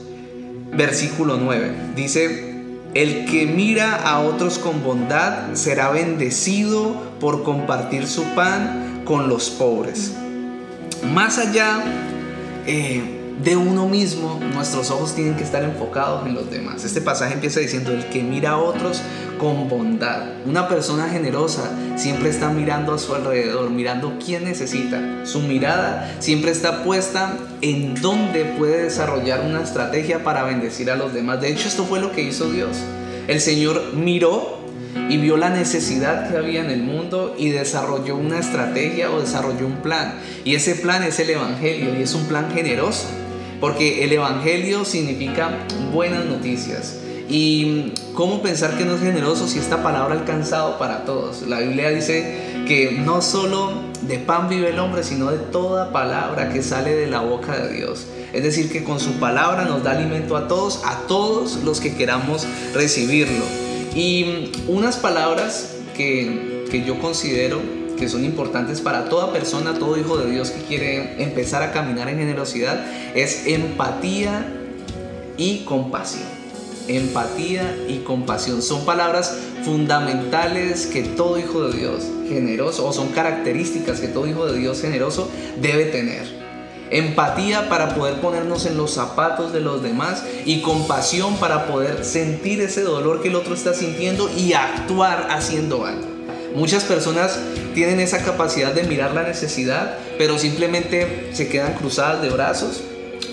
versículo 0.75 1.38
9. 1.38 1.71
Dice, 1.95 2.56
el 2.95 3.25
que 3.25 3.45
mira 3.45 3.97
a 3.97 4.19
otros 4.21 4.58
con 4.58 4.84
bondad 4.84 5.53
será 5.53 5.91
bendecido 5.91 6.99
por 7.19 7.43
compartir 7.43 8.08
su 8.08 8.23
pan 8.34 9.03
con 9.06 9.29
los 9.29 9.51
pobres. 9.51 10.15
Más 11.13 11.38
allá 11.38 11.84
eh, 12.65 13.22
de 13.41 13.56
uno 13.58 13.88
mismo, 13.88 14.39
nuestros 14.54 14.91
ojos 14.91 15.15
tienen 15.15 15.36
que 15.36 15.43
estar 15.43 15.63
enfocados 15.63 16.28
en 16.28 16.36
los 16.36 16.50
demás. 16.52 16.84
Este 16.86 17.02
pasaje 17.02 17.34
empieza 17.34 17.60
diciendo, 17.60 17.91
el 17.91 18.06
que 18.10 18.22
mira 18.22 18.52
a 18.52 18.58
otros 18.58 19.02
con 19.39 19.67
bondad. 19.67 20.24
Una 20.46 20.69
persona 20.69 21.10
generosa 21.10 21.69
siempre 21.96 22.30
está 22.30 22.50
mirando 22.50 22.93
a 22.93 23.00
su 23.00 23.13
alrededor, 23.15 23.69
mirando 23.72 24.17
quién 24.24 24.46
necesita. 24.46 25.26
Su 25.26 25.39
mirada 25.41 26.15
siempre 26.19 26.52
está 26.52 26.84
puesta 26.84 27.38
en 27.62 27.96
dónde 28.02 28.46
puede 28.58 28.84
desarrollar 28.84 29.41
una 29.41 29.63
estrategia 29.63 30.24
para 30.24 30.43
bendecir 30.43 30.91
a 30.91 30.96
los 30.96 31.13
demás. 31.13 31.41
De 31.41 31.52
hecho, 31.52 31.67
esto 31.67 31.86
fue 31.86 32.00
lo 32.00 32.12
que 32.12 32.22
hizo 32.22 32.50
Dios. 32.50 32.78
El 33.28 33.41
Señor 33.41 33.93
miró 33.93 34.60
y 35.10 35.17
vio 35.17 35.38
la 35.38 35.50
necesidad 35.50 36.30
que 36.30 36.38
había 36.38 36.62
en 36.62 36.69
el 36.69 36.84
mundo 36.84 37.36
y 37.38 37.50
desarrolló 37.50 38.15
una 38.15 38.39
estrategia 38.39 39.12
o 39.12 39.19
desarrolló 39.19 39.65
un 39.65 39.78
plan. 39.78 40.19
Y 40.46 40.56
ese 40.56 40.76
plan 40.76 41.04
es 41.04 41.19
el 41.19 41.32
Evangelio 41.32 41.98
y 41.98 42.04
es 42.04 42.13
un 42.13 42.26
plan 42.26 42.52
generoso. 42.54 43.08
Porque 43.63 44.04
el 44.04 44.12
Evangelio 44.12 44.84
significa 44.84 45.58
buenas 45.93 46.26
noticias. 46.26 46.97
Y 47.30 47.93
cómo 48.13 48.41
pensar 48.41 48.78
que 48.78 48.84
no 48.84 48.95
es 48.95 49.02
generoso 49.02 49.47
si 49.47 49.58
esta 49.58 49.82
palabra 49.82 50.15
ha 50.15 50.19
alcanzado 50.19 50.78
para 50.78 51.06
todos. 51.06 51.43
La 51.43 51.62
Biblia 51.62 51.89
dice 51.89 52.65
que 52.67 52.91
no 52.91 53.21
solo 53.21 53.71
de 54.02 54.19
pan 54.19 54.49
vive 54.49 54.71
el 54.71 54.80
hombre, 54.80 55.02
sino 55.02 55.32
de 55.32 55.38
toda 55.38 55.93
palabra 55.93 56.49
que 56.52 56.62
sale 56.62 56.93
de 56.93 57.08
la 57.08 57.21
boca 57.21 57.58
de 57.58 57.73
Dios. 57.73 58.06
Es 58.34 58.43
decir, 58.43 58.69
que 58.69 58.84
con 58.84 58.99
su 58.99 59.13
palabra 59.13 59.63
nos 59.63 59.82
da 59.82 59.91
alimento 59.91 60.36
a 60.36 60.49
todos, 60.49 60.82
a 60.84 61.08
todos 61.08 61.63
los 61.63 61.80
que 61.80 61.95
queramos 61.95 62.45
recibirlo. 62.73 63.45
Y 63.95 64.52
unas 64.67 64.97
palabras 64.97 65.76
que, 65.95 66.65
que 66.69 66.84
yo 66.84 66.99
considero 66.99 67.62
que 67.97 68.10
son 68.10 68.25
importantes 68.25 68.82
para 68.82 69.06
toda 69.06 69.32
persona, 69.32 69.73
todo 69.73 69.97
hijo 69.97 70.17
de 70.17 70.32
Dios 70.32 70.51
que 70.51 70.62
quiere 70.63 71.21
empezar 71.23 71.63
a 71.63 71.71
caminar 71.71 72.10
en 72.10 72.17
generosidad, 72.17 72.86
es 73.15 73.47
empatía 73.47 74.45
y 75.38 75.60
compasión. 75.65 76.27
Empatía 76.88 77.77
y 77.88 77.99
compasión 77.99 78.62
son 78.62 78.86
palabras 78.86 79.38
fundamentales 79.63 80.86
que 80.86 81.03
todo 81.03 81.39
hijo 81.39 81.67
de 81.67 81.77
Dios 81.77 82.03
generoso, 82.27 82.86
o 82.86 82.93
son 82.93 83.10
características 83.10 83.99
que 83.99 84.08
todo 84.08 84.27
hijo 84.27 84.45
de 84.45 84.60
Dios 84.60 84.82
generoso 84.82 85.29
debe 85.62 85.86
tener 85.86 86.43
empatía 86.93 87.69
para 87.69 87.95
poder 87.95 88.21
ponernos 88.21 88.67
en 88.67 88.77
los 88.77 88.91
zapatos 88.91 89.51
de 89.51 89.62
los 89.62 89.82
demás 89.82 90.23
y 90.45 90.62
compasión 90.62 91.38
para 91.38 91.65
poder 91.65 92.06
sentir 92.06 92.62
ese 92.62 92.82
dolor 92.82 93.21
que 93.21 93.29
el 93.29 93.36
otro 93.36 93.56
está 93.56 93.73
sintiendo 93.73 94.29
y 94.38 94.53
actuar 94.53 95.27
haciendo 95.32 95.86
algo. 95.86 96.12
Muchas 96.56 96.84
personas 96.84 97.39
tienen 97.74 98.00
esa 98.00 98.24
capacidad 98.24 98.74
de 98.74 98.84
mirar 98.84 99.13
la 99.13 99.24
necesidad, 99.24 99.98
pero 100.18 100.38
simplemente 100.38 101.30
se 101.34 101.48
quedan 101.48 101.74
cruzadas 101.74 102.22
de 102.22 102.30
brazos 102.30 102.84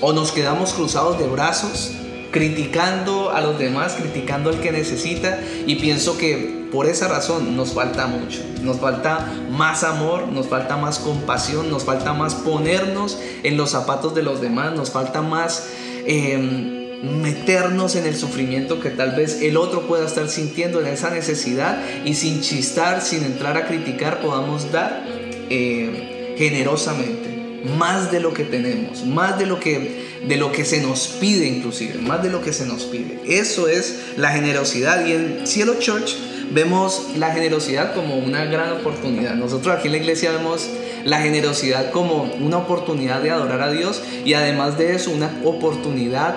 o 0.01 0.13
nos 0.13 0.33
quedamos 0.33 0.73
cruzados 0.73 1.19
de 1.19 1.27
brazos 1.27 1.93
criticando 2.31 3.31
a 3.31 3.41
los 3.41 3.59
demás, 3.59 3.97
criticando 4.01 4.51
al 4.51 4.61
que 4.61 4.73
necesita 4.73 5.41
y 5.67 5.77
pienso 5.77 6.17
que 6.17 6.69
por 6.73 6.87
esa 6.87 7.09
razón 7.09 7.57
nos 7.57 7.73
falta 7.73 8.07
mucho, 8.07 8.41
nos 8.63 8.79
falta 8.79 9.27
más 9.51 9.83
amor, 9.83 10.29
nos 10.29 10.47
falta 10.47 10.77
más 10.77 11.01
compasión, 11.01 11.69
nos 11.69 11.85
falta 11.85 12.15
más 12.15 12.35
ponernos 12.37 13.19
en 13.43 13.57
los 13.57 13.71
zapatos 13.71 14.15
de 14.15 14.23
los 14.23 14.41
demás, 14.41 14.73
nos 14.75 14.91
falta 14.91 15.21
más... 15.23 15.69
Em, 16.07 16.80
meternos 17.03 17.97
en 17.97 18.07
el 18.07 18.17
sufrimiento 18.17 18.81
que 18.81 18.91
tal 18.91 19.13
vez 19.13 19.41
el 19.43 19.57
otro 19.57 19.87
pueda 19.87 20.07
estar 20.07 20.29
sintiendo 20.29 20.81
en 20.81 20.87
esa 20.87 21.11
necesidad 21.11 21.81
y 22.05 22.15
sin 22.15 22.43
chistar, 22.43 23.01
sin 23.01 23.25
entrar 23.25 23.57
a 23.57 23.67
criticar, 23.67 24.21
podamos 24.21 24.71
dar 24.71 25.05
eh, 25.49 26.35
generosamente 26.37 27.31
más 27.79 28.11
de 28.11 28.21
lo 28.21 28.33
que 28.33 28.45
tenemos, 28.45 29.05
más 29.05 29.39
de 29.39 29.47
lo 29.47 29.61
que 29.61 30.11
de 30.27 30.37
lo 30.37 30.53
que 30.53 30.65
se 30.65 30.83
nos 30.83 31.09
pide 31.09 31.47
inclusive, 31.47 31.95
más 31.99 32.23
de 32.23 32.31
lo 32.31 32.43
que 32.43 32.53
se 32.53 32.67
nos 32.67 32.85
pide. 32.85 33.21
Eso 33.27 33.69
es 33.69 34.13
la 34.17 34.31
generosidad 34.31 35.07
y 35.07 35.13
en 35.13 35.47
Cielo 35.47 35.75
Church 35.79 36.17
vemos 36.51 37.07
la 37.17 37.31
generosidad 37.33 37.95
como 37.95 38.19
una 38.19 38.45
gran 38.45 38.73
oportunidad. 38.73 39.35
Nosotros 39.35 39.75
aquí 39.75 39.89
en 39.89 39.93
la 39.93 39.99
iglesia 39.99 40.33
vemos 40.33 40.69
la 41.05 41.21
generosidad 41.21 41.91
como 41.91 42.25
una 42.41 42.59
oportunidad 42.59 43.23
de 43.23 43.31
adorar 43.31 43.63
a 43.63 43.71
Dios 43.71 44.03
y 44.25 44.35
además 44.35 44.77
de 44.77 44.95
eso 44.95 45.11
una 45.11 45.41
oportunidad 45.45 46.37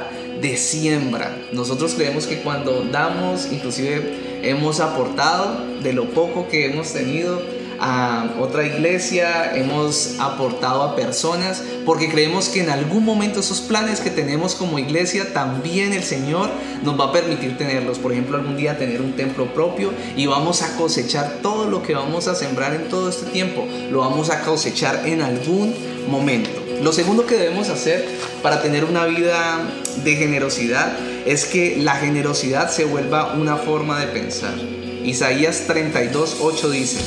de. 0.51 1.35
Nosotros 1.51 1.93
creemos 1.95 2.27
que 2.27 2.41
cuando 2.41 2.83
damos, 2.91 3.51
inclusive 3.51 4.41
hemos 4.43 4.79
aportado 4.79 5.65
de 5.81 5.93
lo 5.93 6.09
poco 6.09 6.47
que 6.47 6.65
hemos 6.65 6.93
tenido, 6.93 7.41
a 7.85 8.35
otra 8.39 8.65
iglesia, 8.65 9.55
hemos 9.55 10.15
aportado 10.19 10.83
a 10.83 10.95
personas, 10.95 11.61
porque 11.85 12.09
creemos 12.09 12.47
que 12.47 12.61
en 12.61 12.69
algún 12.69 13.03
momento 13.03 13.41
esos 13.41 13.59
planes 13.59 13.99
que 13.99 14.09
tenemos 14.09 14.55
como 14.55 14.79
iglesia, 14.79 15.33
también 15.33 15.91
el 15.91 16.03
Señor 16.03 16.49
nos 16.81 16.97
va 16.97 17.05
a 17.05 17.11
permitir 17.11 17.57
tenerlos. 17.57 17.99
Por 17.99 18.13
ejemplo, 18.13 18.37
algún 18.37 18.55
día 18.55 18.77
tener 18.77 19.01
un 19.01 19.13
templo 19.17 19.53
propio 19.53 19.91
y 20.15 20.27
vamos 20.27 20.61
a 20.61 20.77
cosechar 20.77 21.39
todo 21.41 21.69
lo 21.69 21.83
que 21.83 21.93
vamos 21.93 22.29
a 22.29 22.35
sembrar 22.35 22.73
en 22.73 22.87
todo 22.87 23.09
este 23.09 23.25
tiempo, 23.31 23.67
lo 23.91 23.99
vamos 23.99 24.29
a 24.29 24.41
cosechar 24.41 25.05
en 25.05 25.21
algún 25.21 25.75
momento. 26.07 26.62
Lo 26.83 26.91
segundo 26.91 27.25
que 27.25 27.37
debemos 27.37 27.69
hacer 27.69 28.05
para 28.41 28.61
tener 28.61 28.83
una 28.83 29.05
vida 29.05 29.61
de 30.03 30.15
generosidad 30.17 30.97
es 31.25 31.45
que 31.45 31.77
la 31.77 31.95
generosidad 31.95 32.69
se 32.69 32.83
vuelva 32.83 33.35
una 33.35 33.55
forma 33.55 34.01
de 34.01 34.07
pensar. 34.07 34.53
Isaías 35.01 35.63
32, 35.65 36.39
8 36.41 36.69
dice, 36.71 36.99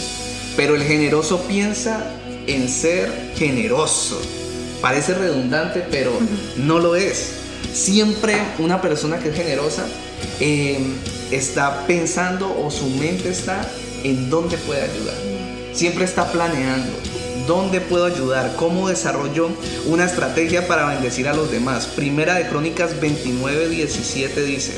pero 0.57 0.77
el 0.77 0.83
generoso 0.83 1.43
piensa 1.43 2.11
en 2.47 2.71
ser 2.71 3.13
generoso. 3.37 4.19
Parece 4.81 5.13
redundante, 5.13 5.85
pero 5.91 6.13
no 6.57 6.79
lo 6.79 6.97
es. 6.97 7.33
Siempre 7.75 8.39
una 8.59 8.81
persona 8.81 9.19
que 9.19 9.29
es 9.29 9.37
generosa 9.37 9.85
em, 10.41 10.95
está 11.31 11.87
pensando 11.87 12.51
o 12.65 12.71
su 12.71 12.89
mente 12.89 13.29
está 13.29 13.61
en 14.05 14.31
dónde 14.31 14.57
puede 14.57 14.85
ayudar. 14.85 15.17
Siempre 15.75 16.07
está 16.07 16.33
planeando 16.33 17.16
dónde 17.47 17.81
puedo 17.81 18.05
ayudar, 18.05 18.55
cómo 18.57 18.89
desarrollo 18.89 19.49
una 19.87 20.05
estrategia 20.05 20.67
para 20.67 20.87
bendecir 20.87 21.29
a 21.29 21.35
los 21.35 21.51
demás. 21.51 21.87
Primera 21.87 22.35
de 22.35 22.49
Crónicas 22.49 23.01
29, 23.01 23.69
17 23.69 24.43
dice, 24.43 24.75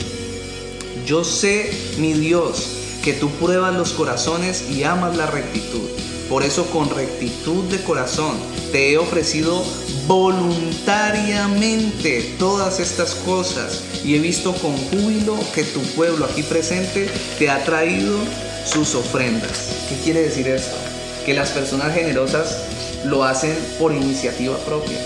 yo 1.07 1.25
sé, 1.25 1.71
mi 1.99 2.13
Dios, 2.13 2.75
que 3.03 3.15
tú 3.15 3.31
pruebas 3.31 3.75
los 3.75 3.93
corazones 3.93 4.71
y 4.71 4.85
amas 4.85 5.17
la 5.17 5.27
rectitud. 5.27 5.89
Por 6.29 6.43
eso 6.43 6.67
con 6.67 6.91
rectitud 6.91 7.65
de 7.65 7.83
corazón 7.83 8.37
te 8.71 8.93
he 8.93 8.99
ofrecido 8.99 9.65
voluntariamente 10.07 12.35
todas 12.39 12.81
estas 12.81 13.15
cosas 13.15 13.83
y 14.05 14.15
he 14.15 14.19
visto 14.19 14.53
con 14.55 14.77
júbilo 14.77 15.39
que 15.55 15.65
tu 15.65 15.81
pueblo 15.95 16.27
aquí 16.27 16.43
presente 16.43 17.09
te 17.39 17.49
ha 17.49 17.65
traído 17.65 18.19
sus 18.67 18.95
ofrendas. 18.95 19.71
¿Qué 19.89 19.97
quiere 20.05 20.21
decir 20.23 20.49
esto? 20.49 20.88
Que 21.29 21.35
las 21.35 21.51
personas 21.51 21.93
generosas 21.93 22.57
lo 23.05 23.23
hacen 23.23 23.55
por 23.79 23.93
iniciativa 23.93 24.57
propia 24.61 24.97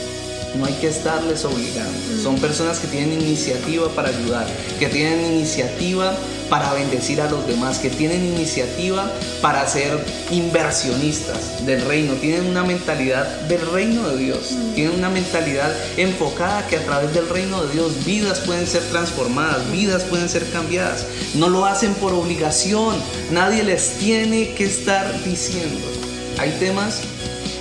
no 0.55 0.67
hay 0.67 0.75
que 0.75 0.89
estarles 0.89 1.45
obligando. 1.45 1.99
Son 2.23 2.37
personas 2.37 2.79
que 2.79 2.87
tienen 2.87 3.21
iniciativa 3.21 3.89
para 3.89 4.11
ayudar, 4.11 4.47
que 4.79 4.87
tienen 4.89 5.25
iniciativa 5.25 6.15
para 6.51 6.75
bendecir 6.75 7.23
a 7.23 7.31
los 7.31 7.47
demás, 7.47 7.79
que 7.79 7.89
tienen 7.89 8.23
iniciativa 8.27 9.11
para 9.41 9.67
ser 9.67 9.99
inversionistas 10.31 11.65
del 11.65 11.81
reino, 11.87 12.13
tienen 12.15 12.47
una 12.47 12.63
mentalidad 12.63 13.27
del 13.49 13.67
reino 13.73 14.07
de 14.11 14.19
Dios, 14.19 14.51
tienen 14.75 14.99
una 14.99 15.09
mentalidad 15.09 15.73
enfocada 15.97 16.67
que 16.67 16.77
a 16.77 16.85
través 16.85 17.15
del 17.15 17.29
reino 17.31 17.65
de 17.65 17.73
Dios 17.73 18.05
vidas 18.05 18.41
pueden 18.41 18.67
ser 18.67 18.83
transformadas, 18.91 19.71
vidas 19.73 20.03
pueden 20.05 20.29
ser 20.29 20.47
cambiadas. 20.51 21.07
No 21.35 21.49
lo 21.49 21.65
hacen 21.65 21.95
por 21.95 22.13
obligación, 22.13 22.97
nadie 23.31 23.63
les 23.63 23.93
tiene 23.99 24.53
que 24.53 24.65
estar 24.65 25.25
diciendo. 25.25 26.02
Hay 26.43 26.51
temas 26.59 27.03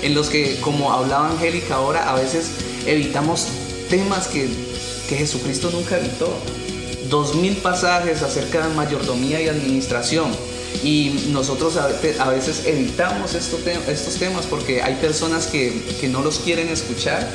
en 0.02 0.16
los 0.16 0.30
que, 0.30 0.60
como 0.60 0.92
hablaba 0.92 1.30
Angélica 1.30 1.76
ahora, 1.76 2.10
a 2.10 2.16
veces 2.16 2.48
evitamos 2.88 3.46
temas 3.92 4.28
que, 4.28 4.50
Jesucristo 5.08 5.70
nunca 5.72 6.00
evitó. 6.00 6.34
Dos 7.08 7.36
mil 7.36 7.58
pasajes 7.58 8.24
acerca 8.24 8.66
de 8.66 8.74
mayordomía 8.74 9.40
y 9.40 9.50
administración. 9.50 10.32
Y 10.84 11.28
nosotros 11.30 11.78
a 11.78 12.30
veces 12.30 12.64
evitamos 12.66 13.36
estos 13.36 14.16
temas 14.18 14.48
porque 14.48 14.82
hay 14.82 14.96
personas 14.96 15.46
que, 15.46 15.80
que 16.00 16.08
no 16.08 16.24
los 16.24 16.40
quieren 16.40 16.70
escuchar. 16.70 17.30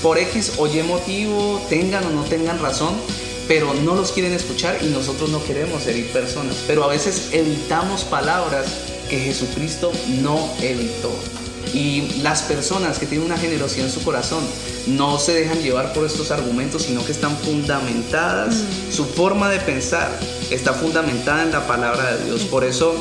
Por 0.00 0.16
X 0.16 0.52
o 0.56 0.68
Y 0.68 0.82
motivo, 0.84 1.60
tengan 1.68 2.06
o 2.06 2.10
no 2.10 2.22
tengan 2.22 2.60
razón, 2.60 2.94
pero 3.46 3.74
no 3.74 3.94
los 3.94 4.12
quieren 4.12 4.32
escuchar 4.32 4.78
y 4.80 4.86
nosotros 4.86 5.28
no 5.28 5.44
queremos 5.44 5.86
herir 5.86 6.06
personas. 6.12 6.56
Pero 6.66 6.84
a 6.84 6.86
veces 6.86 7.28
evitamos 7.32 8.04
palabras 8.04 8.97
que 9.08 9.18
Jesucristo 9.18 9.92
no 10.22 10.48
evitó. 10.60 11.10
Y 11.74 12.20
las 12.22 12.42
personas 12.42 12.98
que 12.98 13.06
tienen 13.06 13.26
una 13.26 13.36
generosidad 13.36 13.86
en 13.86 13.92
su 13.92 14.02
corazón 14.02 14.42
no 14.86 15.18
se 15.18 15.34
dejan 15.34 15.60
llevar 15.60 15.92
por 15.92 16.06
estos 16.06 16.30
argumentos, 16.30 16.84
sino 16.84 17.04
que 17.04 17.12
están 17.12 17.36
fundamentadas, 17.36 18.54
mm. 18.54 18.92
su 18.92 19.04
forma 19.04 19.50
de 19.50 19.60
pensar 19.60 20.10
está 20.50 20.72
fundamentada 20.72 21.42
en 21.42 21.52
la 21.52 21.66
palabra 21.66 22.16
de 22.16 22.24
Dios. 22.24 22.42
Por 22.42 22.64
eso 22.64 22.98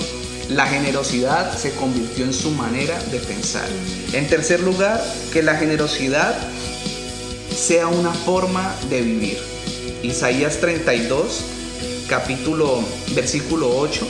la 0.50 0.66
generosidad 0.68 1.58
se 1.58 1.72
convirtió 1.72 2.26
en 2.26 2.34
su 2.34 2.52
manera 2.52 3.02
de 3.12 3.20
pensar. 3.20 3.68
Mm. 4.12 4.16
En 4.16 4.28
tercer 4.28 4.60
lugar, 4.60 5.02
que 5.32 5.44
la 5.44 5.56
generosidad 5.56 6.36
sea 7.56 7.88
una 7.88 8.14
forma 8.14 8.76
de 8.90 9.02
vivir. 9.02 9.38
Isaías 10.04 10.58
32, 10.60 11.42
capítulo, 12.08 12.84
versículo 13.16 13.76
8, 13.78 14.08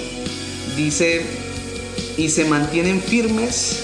dice, 0.76 1.26
y 2.18 2.30
se 2.30 2.46
mantienen 2.46 3.02
firmes 3.02 3.84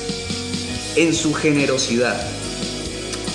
en 0.96 1.13
su 1.13 1.34
generosidad. 1.34 2.19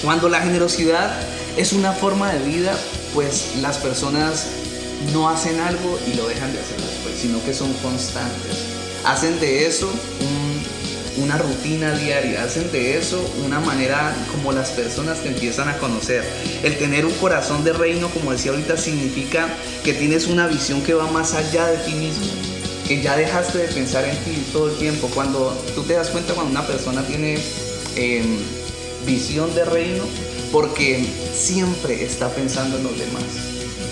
Cuando 0.02 0.28
la 0.28 0.40
generosidad 0.40 1.20
es 1.56 1.72
una 1.72 1.92
forma 1.92 2.32
de 2.32 2.44
vida, 2.44 2.76
pues 3.14 3.56
las 3.60 3.78
personas 3.78 4.46
no 5.12 5.28
hacen 5.28 5.58
algo 5.60 5.98
y 6.06 6.16
lo 6.16 6.28
dejan 6.28 6.52
de 6.52 6.58
hacer 6.58 6.76
después, 6.76 7.14
sino 7.20 7.42
que 7.44 7.54
son 7.54 7.72
constantes. 7.74 8.64
Hacen 9.04 9.38
de 9.40 9.66
eso 9.66 9.90
una 11.16 11.36
rutina 11.36 11.92
diaria, 11.94 12.44
hacen 12.44 12.70
de 12.70 12.96
eso 12.96 13.20
una 13.44 13.58
manera 13.58 14.14
como 14.30 14.52
las 14.52 14.70
personas 14.70 15.18
te 15.20 15.28
empiezan 15.28 15.68
a 15.68 15.78
conocer. 15.78 16.24
El 16.62 16.78
tener 16.78 17.06
un 17.06 17.14
corazón 17.14 17.64
de 17.64 17.72
reino, 17.72 18.08
como 18.10 18.32
decía 18.32 18.52
ahorita, 18.52 18.76
significa 18.76 19.48
que 19.84 19.94
tienes 19.94 20.26
una 20.26 20.46
visión 20.46 20.82
que 20.82 20.94
va 20.94 21.10
más 21.10 21.34
allá 21.34 21.66
de 21.66 21.78
ti 21.78 21.94
mismo 21.94 22.47
que 22.88 23.02
ya 23.02 23.16
dejaste 23.16 23.58
de 23.58 23.68
pensar 23.68 24.04
en 24.06 24.16
ti 24.24 24.42
todo 24.50 24.70
el 24.70 24.76
tiempo. 24.78 25.10
Cuando 25.14 25.50
tú 25.74 25.82
te 25.82 25.92
das 25.92 26.08
cuenta 26.08 26.32
cuando 26.32 26.50
una 26.50 26.66
persona 26.66 27.06
tiene 27.06 27.38
em, 27.96 28.38
visión 29.06 29.54
de 29.54 29.66
reino, 29.66 30.04
porque 30.50 31.04
siempre 31.36 32.02
está 32.02 32.30
pensando 32.30 32.78
en 32.78 32.84
los 32.84 32.98
demás, 32.98 33.24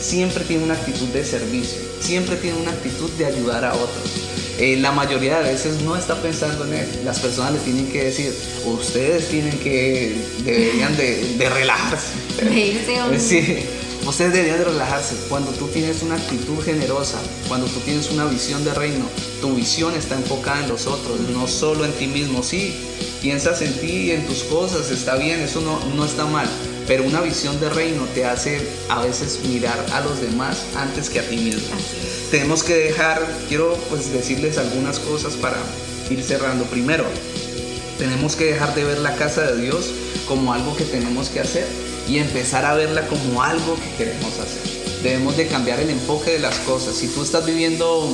siempre 0.00 0.44
tiene 0.44 0.64
una 0.64 0.74
actitud 0.74 1.08
de 1.08 1.24
servicio, 1.24 1.78
siempre 2.00 2.36
tiene 2.36 2.58
una 2.58 2.70
actitud 2.70 3.10
de 3.12 3.26
ayudar 3.26 3.66
a 3.66 3.74
otros. 3.74 4.10
Eh, 4.58 4.78
la 4.78 4.90
mayoría 4.90 5.40
de 5.40 5.52
veces 5.52 5.82
no 5.82 5.94
está 5.94 6.14
pensando 6.22 6.64
en 6.64 6.72
él. 6.72 6.88
Las 7.04 7.20
personas 7.20 7.52
le 7.52 7.58
tienen 7.58 7.88
que 7.88 8.04
decir, 8.04 8.34
ustedes 8.64 9.28
tienen 9.28 9.58
que, 9.58 10.16
deberían 10.44 10.96
de, 10.96 11.36
de 11.36 11.50
relajarse. 11.50 12.14
Sí, 13.18 13.58
Ustedes 14.06 14.32
deberían 14.32 14.58
de 14.58 14.64
relajarse. 14.66 15.16
Cuando 15.28 15.50
tú 15.50 15.66
tienes 15.66 16.00
una 16.02 16.14
actitud 16.14 16.62
generosa, 16.64 17.18
cuando 17.48 17.66
tú 17.66 17.80
tienes 17.80 18.08
una 18.12 18.24
visión 18.26 18.64
de 18.64 18.72
reino, 18.72 19.04
tu 19.40 19.56
visión 19.56 19.94
está 19.94 20.14
enfocada 20.14 20.62
en 20.62 20.68
los 20.68 20.86
otros, 20.86 21.18
no 21.32 21.48
solo 21.48 21.84
en 21.84 21.92
ti 21.92 22.06
mismo. 22.06 22.44
Sí, 22.44 22.72
piensas 23.20 23.62
en 23.62 23.72
ti 23.80 23.90
y 23.90 24.10
en 24.12 24.24
tus 24.24 24.44
cosas, 24.44 24.92
está 24.92 25.16
bien, 25.16 25.40
eso 25.40 25.60
no, 25.60 25.80
no 25.96 26.04
está 26.04 26.24
mal. 26.24 26.48
Pero 26.86 27.02
una 27.02 27.20
visión 27.20 27.58
de 27.58 27.68
reino 27.68 28.04
te 28.14 28.24
hace 28.24 28.64
a 28.88 29.02
veces 29.02 29.40
mirar 29.48 29.84
a 29.92 30.00
los 30.02 30.20
demás 30.20 30.58
antes 30.76 31.10
que 31.10 31.18
a 31.18 31.28
ti 31.28 31.36
mismo. 31.36 31.76
Tenemos 32.30 32.62
que 32.62 32.74
dejar, 32.74 33.26
quiero 33.48 33.74
pues 33.90 34.12
decirles 34.12 34.56
algunas 34.56 35.00
cosas 35.00 35.34
para 35.34 35.56
ir 36.08 36.22
cerrando. 36.22 36.64
Primero, 36.66 37.04
tenemos 37.98 38.36
que 38.36 38.44
dejar 38.44 38.72
de 38.76 38.84
ver 38.84 38.98
la 38.98 39.16
casa 39.16 39.50
de 39.50 39.62
Dios 39.62 39.90
como 40.28 40.52
algo 40.52 40.76
que 40.76 40.84
tenemos 40.84 41.28
que 41.28 41.40
hacer 41.40 41.85
y 42.08 42.18
empezar 42.18 42.64
a 42.64 42.74
verla 42.74 43.06
como 43.06 43.42
algo 43.42 43.76
que 43.76 44.04
queremos 44.04 44.38
hacer. 44.38 45.02
Debemos 45.02 45.36
de 45.36 45.46
cambiar 45.46 45.80
el 45.80 45.90
enfoque 45.90 46.32
de 46.32 46.38
las 46.38 46.58
cosas. 46.60 46.94
Si 46.94 47.08
tú 47.08 47.22
estás 47.22 47.46
viviendo 47.46 48.08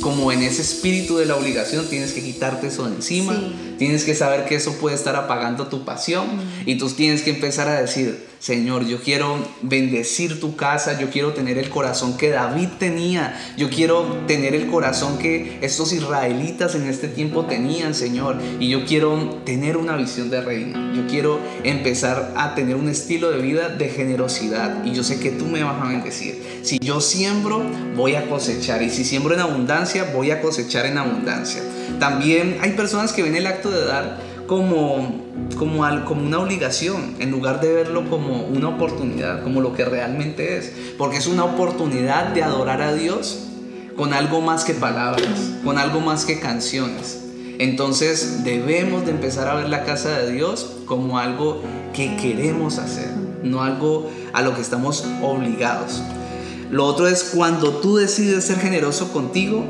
como 0.00 0.32
en 0.32 0.42
ese 0.42 0.62
espíritu 0.62 1.16
de 1.16 1.26
la 1.26 1.36
obligación, 1.36 1.86
tienes 1.88 2.12
que 2.12 2.22
quitarte 2.22 2.66
eso 2.66 2.88
de 2.88 2.96
encima, 2.96 3.40
tienes 3.78 4.04
que 4.04 4.14
saber 4.14 4.44
que 4.46 4.56
eso 4.56 4.74
puede 4.78 4.96
estar 4.96 5.16
apagando 5.16 5.68
tu 5.68 5.84
pasión 5.84 6.26
y 6.66 6.76
tú 6.76 6.90
tienes 6.90 7.22
que 7.22 7.30
empezar 7.30 7.68
a 7.68 7.80
decir, 7.80 8.31
Señor, 8.42 8.84
yo 8.88 9.00
quiero 9.00 9.36
bendecir 9.60 10.40
tu 10.40 10.56
casa, 10.56 11.00
yo 11.00 11.10
quiero 11.10 11.32
tener 11.32 11.58
el 11.58 11.70
corazón 11.70 12.16
que 12.16 12.30
David 12.30 12.70
tenía, 12.76 13.40
yo 13.56 13.70
quiero 13.70 14.02
tener 14.26 14.56
el 14.56 14.66
corazón 14.66 15.16
que 15.18 15.60
estos 15.62 15.92
israelitas 15.92 16.74
en 16.74 16.88
este 16.88 17.06
tiempo 17.06 17.44
tenían, 17.44 17.94
Señor, 17.94 18.38
y 18.58 18.68
yo 18.68 18.84
quiero 18.84 19.40
tener 19.44 19.76
una 19.76 19.94
visión 19.94 20.28
de 20.28 20.40
reino, 20.40 20.92
yo 20.92 21.06
quiero 21.06 21.38
empezar 21.62 22.32
a 22.36 22.56
tener 22.56 22.74
un 22.74 22.88
estilo 22.88 23.30
de 23.30 23.40
vida 23.40 23.68
de 23.68 23.88
generosidad 23.88 24.84
y 24.84 24.92
yo 24.92 25.04
sé 25.04 25.20
que 25.20 25.30
tú 25.30 25.44
me 25.44 25.62
vas 25.62 25.80
a 25.80 25.86
bendecir. 25.86 26.42
Si 26.64 26.80
yo 26.80 27.00
siembro, 27.00 27.62
voy 27.94 28.16
a 28.16 28.28
cosechar 28.28 28.82
y 28.82 28.90
si 28.90 29.04
siembro 29.04 29.34
en 29.34 29.40
abundancia, 29.40 30.10
voy 30.12 30.32
a 30.32 30.40
cosechar 30.40 30.86
en 30.86 30.98
abundancia. 30.98 31.62
También 32.00 32.58
hay 32.60 32.72
personas 32.72 33.12
que 33.12 33.22
ven 33.22 33.36
el 33.36 33.46
acto 33.46 33.70
de 33.70 33.84
dar 33.84 34.31
como, 34.52 35.08
como, 35.58 36.04
como 36.04 36.26
una 36.26 36.40
obligación, 36.40 37.14
en 37.20 37.30
lugar 37.30 37.62
de 37.62 37.72
verlo 37.72 38.10
como 38.10 38.44
una 38.44 38.68
oportunidad, 38.68 39.42
como 39.42 39.62
lo 39.62 39.72
que 39.72 39.82
realmente 39.86 40.58
es. 40.58 40.70
Porque 40.98 41.16
es 41.16 41.26
una 41.26 41.44
oportunidad 41.44 42.34
de 42.34 42.42
adorar 42.42 42.82
a 42.82 42.92
Dios 42.92 43.44
con 43.96 44.12
algo 44.12 44.42
más 44.42 44.64
que 44.64 44.74
palabras, 44.74 45.52
con 45.64 45.78
algo 45.78 46.00
más 46.00 46.26
que 46.26 46.38
canciones. 46.38 47.22
Entonces 47.58 48.44
debemos 48.44 49.06
de 49.06 49.12
empezar 49.12 49.48
a 49.48 49.54
ver 49.54 49.70
la 49.70 49.84
casa 49.84 50.18
de 50.18 50.32
Dios 50.32 50.80
como 50.84 51.18
algo 51.18 51.62
que 51.94 52.16
queremos 52.16 52.76
hacer, 52.76 53.08
no 53.42 53.62
algo 53.62 54.10
a 54.34 54.42
lo 54.42 54.54
que 54.54 54.60
estamos 54.60 55.02
obligados. 55.22 56.02
Lo 56.70 56.84
otro 56.84 57.08
es 57.08 57.24
cuando 57.34 57.70
tú 57.76 57.96
decides 57.96 58.44
ser 58.44 58.58
generoso 58.58 59.14
contigo, 59.14 59.64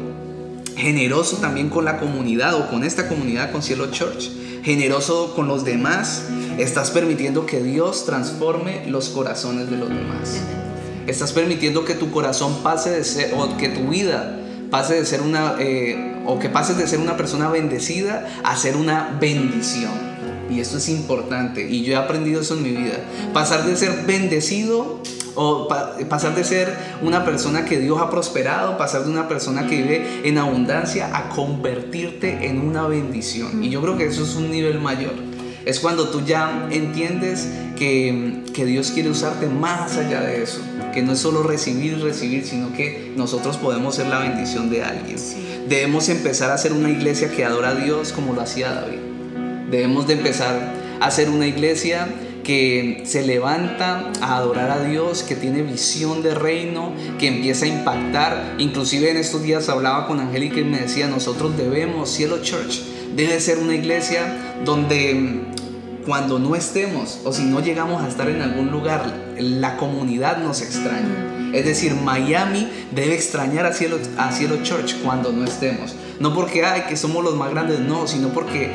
generoso 0.74 1.36
también 1.36 1.68
con 1.68 1.84
la 1.84 2.00
comunidad 2.00 2.56
o 2.56 2.68
con 2.68 2.82
esta 2.82 3.08
comunidad, 3.08 3.52
con 3.52 3.62
Cielo 3.62 3.92
Church, 3.92 4.41
generoso 4.62 5.34
con 5.34 5.48
los 5.48 5.64
demás, 5.64 6.24
estás 6.58 6.90
permitiendo 6.90 7.46
que 7.46 7.62
Dios 7.62 8.04
transforme 8.06 8.86
los 8.86 9.08
corazones 9.08 9.70
de 9.70 9.76
los 9.76 9.88
demás. 9.88 10.40
Estás 11.06 11.32
permitiendo 11.32 11.84
que 11.84 11.94
tu 11.94 12.10
corazón 12.10 12.62
pase 12.62 12.90
de 12.90 13.04
ser, 13.04 13.34
o 13.34 13.56
que 13.56 13.68
tu 13.68 13.88
vida 13.88 14.38
pase 14.70 14.94
de 14.94 15.04
ser 15.04 15.20
una, 15.20 15.56
eh, 15.58 16.22
o 16.24 16.38
que 16.38 16.48
pases 16.48 16.78
de 16.78 16.86
ser 16.86 17.00
una 17.00 17.16
persona 17.16 17.48
bendecida 17.48 18.26
a 18.44 18.56
ser 18.56 18.76
una 18.76 19.18
bendición. 19.20 20.11
Y 20.52 20.60
esto 20.60 20.78
es 20.78 20.88
importante. 20.88 21.68
Y 21.68 21.82
yo 21.82 21.92
he 21.92 21.96
aprendido 21.96 22.40
eso 22.40 22.54
en 22.54 22.62
mi 22.62 22.70
vida. 22.70 22.98
Pasar 23.32 23.64
de 23.64 23.76
ser 23.76 24.04
bendecido 24.06 25.00
o 25.34 25.66
pasar 26.08 26.34
de 26.34 26.44
ser 26.44 26.76
una 27.00 27.24
persona 27.24 27.64
que 27.64 27.78
Dios 27.78 28.00
ha 28.00 28.10
prosperado, 28.10 28.76
pasar 28.76 29.04
de 29.04 29.10
una 29.10 29.28
persona 29.28 29.66
que 29.66 29.76
vive 29.76 30.20
en 30.24 30.38
abundancia 30.38 31.16
a 31.16 31.30
convertirte 31.30 32.46
en 32.46 32.60
una 32.60 32.86
bendición. 32.86 33.64
Y 33.64 33.70
yo 33.70 33.80
creo 33.80 33.96
que 33.96 34.06
eso 34.06 34.24
es 34.24 34.34
un 34.34 34.50
nivel 34.50 34.78
mayor. 34.80 35.14
Es 35.64 35.78
cuando 35.78 36.08
tú 36.08 36.22
ya 36.24 36.68
entiendes 36.70 37.48
que, 37.78 38.42
que 38.52 38.66
Dios 38.66 38.90
quiere 38.90 39.10
usarte 39.10 39.46
más 39.46 39.96
allá 39.96 40.20
de 40.20 40.42
eso. 40.42 40.60
Que 40.92 41.02
no 41.02 41.12
es 41.12 41.20
solo 41.20 41.42
recibir 41.44 41.92
y 41.92 42.02
recibir, 42.02 42.44
sino 42.44 42.72
que 42.72 43.12
nosotros 43.16 43.56
podemos 43.56 43.94
ser 43.94 44.08
la 44.08 44.18
bendición 44.18 44.70
de 44.70 44.82
alguien. 44.82 45.16
Debemos 45.68 46.08
empezar 46.08 46.50
a 46.50 46.58
ser 46.58 46.72
una 46.72 46.90
iglesia 46.90 47.30
que 47.30 47.44
adora 47.44 47.70
a 47.70 47.74
Dios 47.74 48.12
como 48.12 48.34
lo 48.34 48.42
hacía 48.42 48.74
David. 48.74 49.11
Debemos 49.72 50.06
de 50.06 50.12
empezar 50.12 50.74
a 51.00 51.10
ser 51.10 51.30
una 51.30 51.46
iglesia 51.46 52.06
que 52.44 53.04
se 53.06 53.22
levanta 53.22 54.12
a 54.20 54.36
adorar 54.36 54.70
a 54.70 54.84
Dios, 54.84 55.22
que 55.22 55.34
tiene 55.34 55.62
visión 55.62 56.22
de 56.22 56.34
reino, 56.34 56.92
que 57.18 57.28
empieza 57.28 57.64
a 57.64 57.68
impactar. 57.68 58.56
Inclusive 58.58 59.10
en 59.10 59.16
estos 59.16 59.42
días 59.42 59.70
hablaba 59.70 60.06
con 60.06 60.20
Angélica 60.20 60.60
y 60.60 60.64
me 60.64 60.80
decía, 60.80 61.08
nosotros 61.08 61.56
debemos, 61.56 62.10
Cielo 62.10 62.42
Church, 62.42 62.82
debe 63.16 63.40
ser 63.40 63.60
una 63.60 63.74
iglesia 63.74 64.58
donde 64.62 65.40
cuando 66.04 66.38
no 66.38 66.54
estemos 66.54 67.20
o 67.24 67.32
si 67.32 67.44
no 67.44 67.60
llegamos 67.60 68.02
a 68.02 68.08
estar 68.08 68.28
en 68.28 68.42
algún 68.42 68.70
lugar, 68.70 69.32
la 69.38 69.78
comunidad 69.78 70.36
nos 70.36 70.60
extraña. 70.60 71.50
Es 71.54 71.64
decir, 71.64 71.94
Miami 71.94 72.68
debe 72.94 73.14
extrañar 73.14 73.64
a 73.64 73.72
Cielo, 73.72 73.98
a 74.18 74.32
Cielo 74.32 74.62
Church 74.62 74.96
cuando 75.02 75.32
no 75.32 75.44
estemos. 75.44 75.94
No 76.22 76.32
porque 76.32 76.64
ay, 76.64 76.82
que 76.88 76.96
somos 76.96 77.24
los 77.24 77.34
más 77.34 77.50
grandes, 77.50 77.80
no, 77.80 78.06
sino 78.06 78.28
porque 78.28 78.70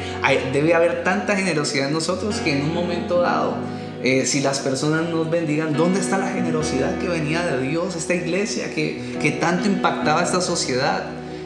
debe 0.51 0.73
haber 0.73 1.05
tanta 1.05 1.37
generosidad 1.37 1.87
en 1.87 1.93
nosotros 1.93 2.35
que 2.43 2.51
en 2.51 2.63
un 2.63 2.73
momento 2.73 3.21
dado, 3.21 3.55
eh, 4.03 4.25
si 4.25 4.41
las 4.41 4.59
personas 4.59 5.09
nos 5.09 5.29
bendigan, 5.29 5.71
¿dónde 5.71 6.01
está 6.01 6.17
la 6.17 6.27
generosidad 6.27 6.97
que 6.99 7.07
venía 7.07 7.45
de 7.45 7.65
Dios, 7.65 7.95
esta 7.95 8.15
iglesia 8.15 8.69
que, 8.75 9.15
que 9.21 9.31
tanto 9.31 9.69
impactaba 9.69 10.21
esta 10.23 10.41
sociedad? 10.41 11.05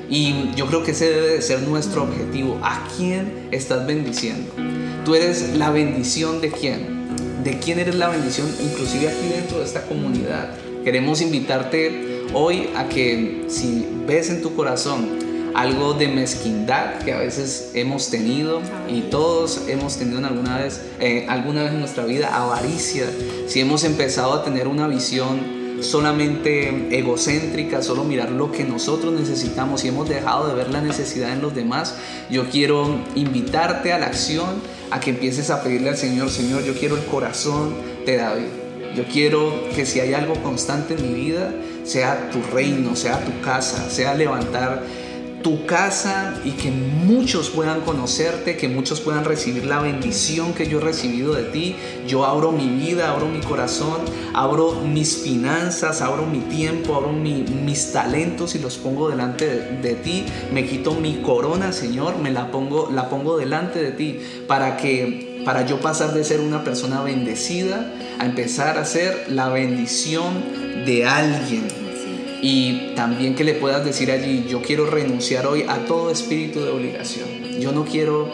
Y 0.09 0.49
yo 0.55 0.65
creo 0.65 0.83
que 0.83 0.89
ese 0.89 1.07
debe 1.07 1.27
de 1.35 1.41
ser 1.43 1.61
nuestro 1.61 2.01
objetivo. 2.01 2.59
¿A 2.63 2.87
quién 2.97 3.47
estás 3.51 3.85
bendiciendo? 3.85 4.51
Tú 5.05 5.13
eres 5.13 5.55
la 5.55 5.69
bendición 5.69 6.41
de 6.41 6.49
quién? 6.49 7.43
¿De 7.43 7.59
quién 7.59 7.77
eres 7.77 7.93
la 7.93 8.09
bendición? 8.09 8.47
Inclusive 8.59 9.07
aquí 9.07 9.29
dentro 9.35 9.59
de 9.59 9.65
esta 9.65 9.83
comunidad. 9.83 10.49
Queremos 10.83 11.21
invitarte 11.21 12.23
hoy 12.33 12.71
a 12.75 12.89
que 12.89 13.45
si 13.49 13.87
ves 14.07 14.31
en 14.31 14.41
tu 14.41 14.55
corazón 14.55 15.20
algo 15.53 15.93
de 15.93 16.07
mezquindad 16.07 16.99
que 16.99 17.13
a 17.13 17.17
veces 17.17 17.71
hemos 17.73 18.09
tenido 18.09 18.61
y 18.89 19.01
todos 19.01 19.61
hemos 19.67 19.97
tenido 19.97 20.25
alguna 20.25 20.59
vez, 20.59 20.81
eh, 20.99 21.25
alguna 21.29 21.63
vez 21.63 21.73
en 21.73 21.79
nuestra 21.79 22.05
vida, 22.05 22.35
avaricia, 22.35 23.05
si 23.47 23.59
hemos 23.59 23.83
empezado 23.83 24.33
a 24.33 24.43
tener 24.43 24.67
una 24.67 24.87
visión 24.87 25.61
solamente 25.81 26.97
egocéntrica, 26.97 27.81
solo 27.81 28.03
mirar 28.03 28.31
lo 28.31 28.51
que 28.51 28.63
nosotros 28.63 29.13
necesitamos 29.13 29.83
y 29.83 29.87
hemos 29.87 30.07
dejado 30.07 30.47
de 30.47 30.53
ver 30.53 30.69
la 30.69 30.81
necesidad 30.81 31.31
en 31.33 31.41
los 31.41 31.55
demás, 31.55 31.95
yo 32.29 32.49
quiero 32.49 32.99
invitarte 33.15 33.91
a 33.91 33.99
la 33.99 34.07
acción, 34.07 34.61
a 34.91 34.99
que 34.99 35.11
empieces 35.11 35.49
a 35.49 35.63
pedirle 35.63 35.89
al 35.89 35.97
Señor, 35.97 36.29
Señor, 36.29 36.63
yo 36.63 36.73
quiero 36.73 36.95
el 36.95 37.05
corazón 37.05 37.73
de 38.05 38.17
David. 38.17 38.47
Yo 38.95 39.05
quiero 39.05 39.53
que 39.73 39.85
si 39.85 40.01
hay 40.01 40.13
algo 40.13 40.33
constante 40.43 40.95
en 40.95 41.01
mi 41.01 41.13
vida, 41.13 41.53
sea 41.85 42.29
tu 42.29 42.41
reino, 42.53 42.95
sea 42.95 43.23
tu 43.23 43.39
casa, 43.41 43.89
sea 43.89 44.13
levantar 44.15 44.83
tu 45.41 45.65
casa 45.65 46.39
y 46.43 46.51
que 46.51 46.71
muchos 46.71 47.49
puedan 47.49 47.81
conocerte, 47.81 48.57
que 48.57 48.67
muchos 48.67 49.01
puedan 49.01 49.25
recibir 49.25 49.65
la 49.65 49.79
bendición 49.79 50.53
que 50.53 50.67
yo 50.67 50.79
he 50.79 50.81
recibido 50.81 51.33
de 51.33 51.43
ti. 51.43 51.75
Yo 52.07 52.25
abro 52.25 52.51
mi 52.51 52.67
vida, 52.67 53.11
abro 53.11 53.27
mi 53.27 53.41
corazón, 53.41 53.99
abro 54.33 54.73
mis 54.81 55.17
finanzas, 55.17 56.01
abro 56.01 56.25
mi 56.25 56.39
tiempo, 56.39 56.95
abro 56.95 57.11
mis 57.11 57.91
talentos 57.91 58.55
y 58.55 58.59
los 58.59 58.77
pongo 58.77 59.09
delante 59.09 59.47
de, 59.81 59.93
ti. 59.95 60.25
Me 60.53 60.65
quito 60.65 60.93
mi 60.93 61.21
corona, 61.21 61.73
Señor, 61.73 62.17
me 62.17 62.31
la 62.31 62.51
pongo, 62.51 62.89
la 62.91 63.09
pongo 63.09 63.37
delante 63.37 63.81
de 63.81 63.91
ti 63.91 64.19
para 64.47 64.77
que 64.77 65.41
para 65.45 65.65
yo 65.65 65.79
pasar 65.79 66.13
de 66.13 66.23
ser 66.23 66.39
una 66.39 66.63
persona 66.63 67.01
bendecida 67.01 67.91
a 68.19 68.25
empezar 68.25 68.77
a 68.77 68.85
ser 68.85 69.25
la 69.29 69.49
bendición 69.49 70.85
de 70.85 71.05
alguien 71.05 71.80
y 72.41 72.93
también 72.95 73.35
que 73.35 73.43
le 73.43 73.53
puedas 73.53 73.85
decir 73.85 74.11
allí, 74.11 74.45
yo 74.49 74.61
quiero 74.61 74.85
renunciar 74.87 75.45
hoy 75.45 75.65
a 75.67 75.85
todo 75.85 76.11
espíritu 76.11 76.61
de 76.61 76.69
obligación. 76.69 77.27
Yo 77.59 77.71
no 77.71 77.85
quiero 77.85 78.33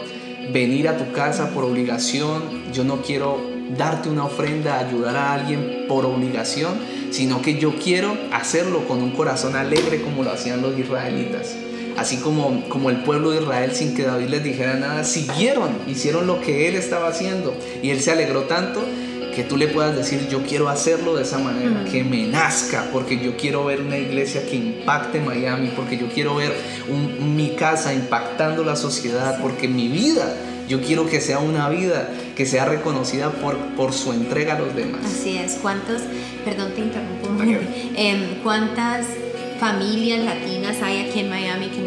venir 0.52 0.88
a 0.88 0.96
tu 0.96 1.12
casa 1.12 1.50
por 1.50 1.64
obligación, 1.64 2.72
yo 2.72 2.84
no 2.84 3.02
quiero 3.02 3.38
darte 3.76 4.08
una 4.08 4.24
ofrenda, 4.24 4.78
ayudar 4.78 5.16
a 5.16 5.34
alguien 5.34 5.84
por 5.88 6.06
obligación, 6.06 6.72
sino 7.10 7.42
que 7.42 7.58
yo 7.58 7.74
quiero 7.76 8.16
hacerlo 8.32 8.88
con 8.88 9.02
un 9.02 9.10
corazón 9.10 9.56
alegre 9.56 10.00
como 10.00 10.22
lo 10.22 10.30
hacían 10.30 10.62
los 10.62 10.78
israelitas. 10.78 11.54
Así 11.98 12.18
como, 12.18 12.68
como 12.68 12.90
el 12.90 13.02
pueblo 13.02 13.32
de 13.32 13.42
Israel 13.42 13.72
sin 13.74 13.94
que 13.94 14.04
David 14.04 14.28
les 14.28 14.44
dijera 14.44 14.74
nada, 14.76 15.04
siguieron, 15.04 15.70
hicieron 15.86 16.26
lo 16.26 16.40
que 16.40 16.68
él 16.68 16.76
estaba 16.76 17.08
haciendo 17.08 17.54
y 17.82 17.90
él 17.90 18.00
se 18.00 18.12
alegró 18.12 18.42
tanto 18.42 18.84
que 19.34 19.44
tú 19.44 19.56
le 19.56 19.68
puedas 19.68 19.94
decir, 19.94 20.28
yo 20.28 20.42
quiero 20.42 20.68
hacerlo 20.68 21.14
de 21.16 21.22
esa 21.22 21.38
manera, 21.38 21.84
que 21.90 22.02
me 22.04 22.26
nazca, 22.26 22.88
porque 22.92 23.18
yo 23.18 23.36
quiero 23.36 23.64
ver 23.64 23.80
una 23.80 23.98
iglesia 23.98 24.44
que 24.44 24.56
impacte 24.56 25.20
Miami, 25.20 25.72
porque 25.76 25.96
yo 25.96 26.08
quiero 26.08 26.36
ver 26.36 26.52
mi 27.20 27.50
casa 27.50 27.94
impactando 27.94 28.64
la 28.64 28.76
sociedad, 28.76 29.40
porque 29.40 29.68
mi 29.68 29.88
vida, 29.88 30.34
yo 30.68 30.80
quiero 30.80 31.06
que 31.06 31.20
sea 31.20 31.38
una 31.38 31.68
vida 31.68 32.10
que 32.36 32.46
sea 32.46 32.64
reconocida 32.64 33.30
por, 33.30 33.56
por 33.76 33.92
su 33.92 34.12
entrega 34.12 34.56
a 34.56 34.58
los 34.58 34.74
demás. 34.74 35.00
Así 35.04 35.36
es, 35.36 35.58
¿cuántos, 35.62 36.02
perdón 36.44 36.72
te 36.74 36.80
interrumpo 36.80 37.28
em, 37.96 38.42
cuántas 38.42 39.06
familias 39.58 40.24
latinas 40.24 40.76
hay 40.82 41.08
aquí 41.08 41.20
en 41.20 41.30
Miami 41.30 41.68
que 41.68 41.80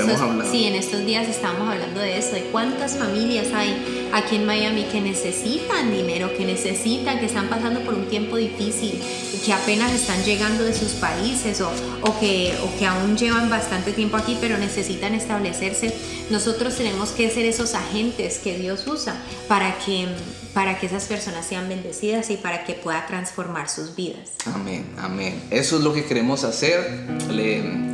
en 0.00 0.10
estos, 0.10 0.48
sí, 0.50 0.64
en 0.64 0.74
estos 0.74 1.04
días 1.04 1.28
estamos 1.28 1.68
hablando 1.68 2.00
de 2.00 2.18
eso, 2.18 2.34
de 2.34 2.42
cuántas 2.44 2.96
familias 2.96 3.48
hay 3.54 4.10
aquí 4.12 4.36
en 4.36 4.46
Miami 4.46 4.84
que 4.84 5.00
necesitan 5.00 5.90
dinero, 5.90 6.30
que 6.36 6.44
necesitan, 6.44 7.18
que 7.18 7.26
están 7.26 7.48
pasando 7.48 7.80
por 7.80 7.94
un 7.94 8.06
tiempo 8.06 8.36
difícil, 8.36 9.00
que 9.44 9.52
apenas 9.52 9.92
están 9.92 10.22
llegando 10.24 10.64
de 10.64 10.74
sus 10.74 10.92
países 10.92 11.60
o, 11.60 11.70
o, 12.02 12.20
que, 12.20 12.54
o 12.62 12.78
que 12.78 12.86
aún 12.86 13.16
llevan 13.16 13.50
bastante 13.50 13.92
tiempo 13.92 14.16
aquí 14.16 14.36
pero 14.40 14.58
necesitan 14.58 15.14
establecerse. 15.14 15.92
Nosotros 16.30 16.76
tenemos 16.76 17.10
que 17.10 17.28
ser 17.30 17.44
esos 17.46 17.74
agentes 17.74 18.38
que 18.38 18.56
Dios 18.56 18.86
usa 18.86 19.14
para 19.48 19.76
que, 19.78 20.06
para 20.54 20.78
que 20.78 20.86
esas 20.86 21.04
personas 21.04 21.46
sean 21.46 21.68
bendecidas 21.68 22.30
y 22.30 22.36
para 22.36 22.64
que 22.64 22.74
pueda 22.74 23.06
transformar 23.06 23.68
sus 23.68 23.96
vidas. 23.96 24.30
Amén, 24.46 24.86
amén. 24.98 25.42
Eso 25.50 25.76
es 25.76 25.82
lo 25.82 25.92
que 25.92 26.04
queremos 26.04 26.44
hacer. 26.44 27.06
Le 27.30 27.91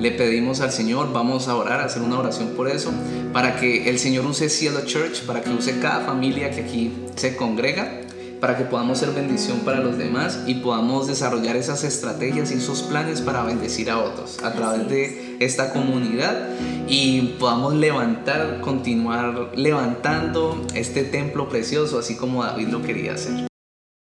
le 0.00 0.10
pedimos 0.12 0.60
al 0.60 0.72
Señor, 0.72 1.12
vamos 1.12 1.48
a 1.48 1.56
orar, 1.56 1.80
a 1.80 1.84
hacer 1.84 2.02
una 2.02 2.18
oración 2.18 2.50
por 2.56 2.68
eso, 2.68 2.92
para 3.32 3.56
que 3.56 3.88
el 3.88 3.98
Señor 3.98 4.26
use 4.26 4.48
Cielo 4.48 4.80
Church, 4.84 5.24
para 5.26 5.42
que 5.42 5.50
use 5.50 5.78
cada 5.80 6.00
familia 6.00 6.50
que 6.50 6.62
aquí 6.62 6.92
se 7.16 7.36
congrega, 7.36 8.02
para 8.40 8.56
que 8.56 8.64
podamos 8.64 8.98
ser 8.98 9.10
bendición 9.10 9.60
para 9.60 9.80
los 9.80 9.98
demás 9.98 10.44
y 10.46 10.54
podamos 10.54 11.08
desarrollar 11.08 11.56
esas 11.56 11.82
estrategias 11.82 12.52
y 12.52 12.54
esos 12.54 12.82
planes 12.82 13.20
para 13.20 13.42
bendecir 13.42 13.90
a 13.90 13.98
otros 13.98 14.38
a 14.44 14.52
través 14.52 14.88
de 14.88 15.36
esta 15.40 15.72
comunidad 15.72 16.48
y 16.86 17.34
podamos 17.40 17.74
levantar, 17.74 18.60
continuar 18.60 19.50
levantando 19.56 20.64
este 20.74 21.02
templo 21.02 21.48
precioso, 21.48 21.98
así 21.98 22.16
como 22.16 22.44
David 22.44 22.68
lo 22.68 22.82
quería 22.82 23.14
hacer. 23.14 23.47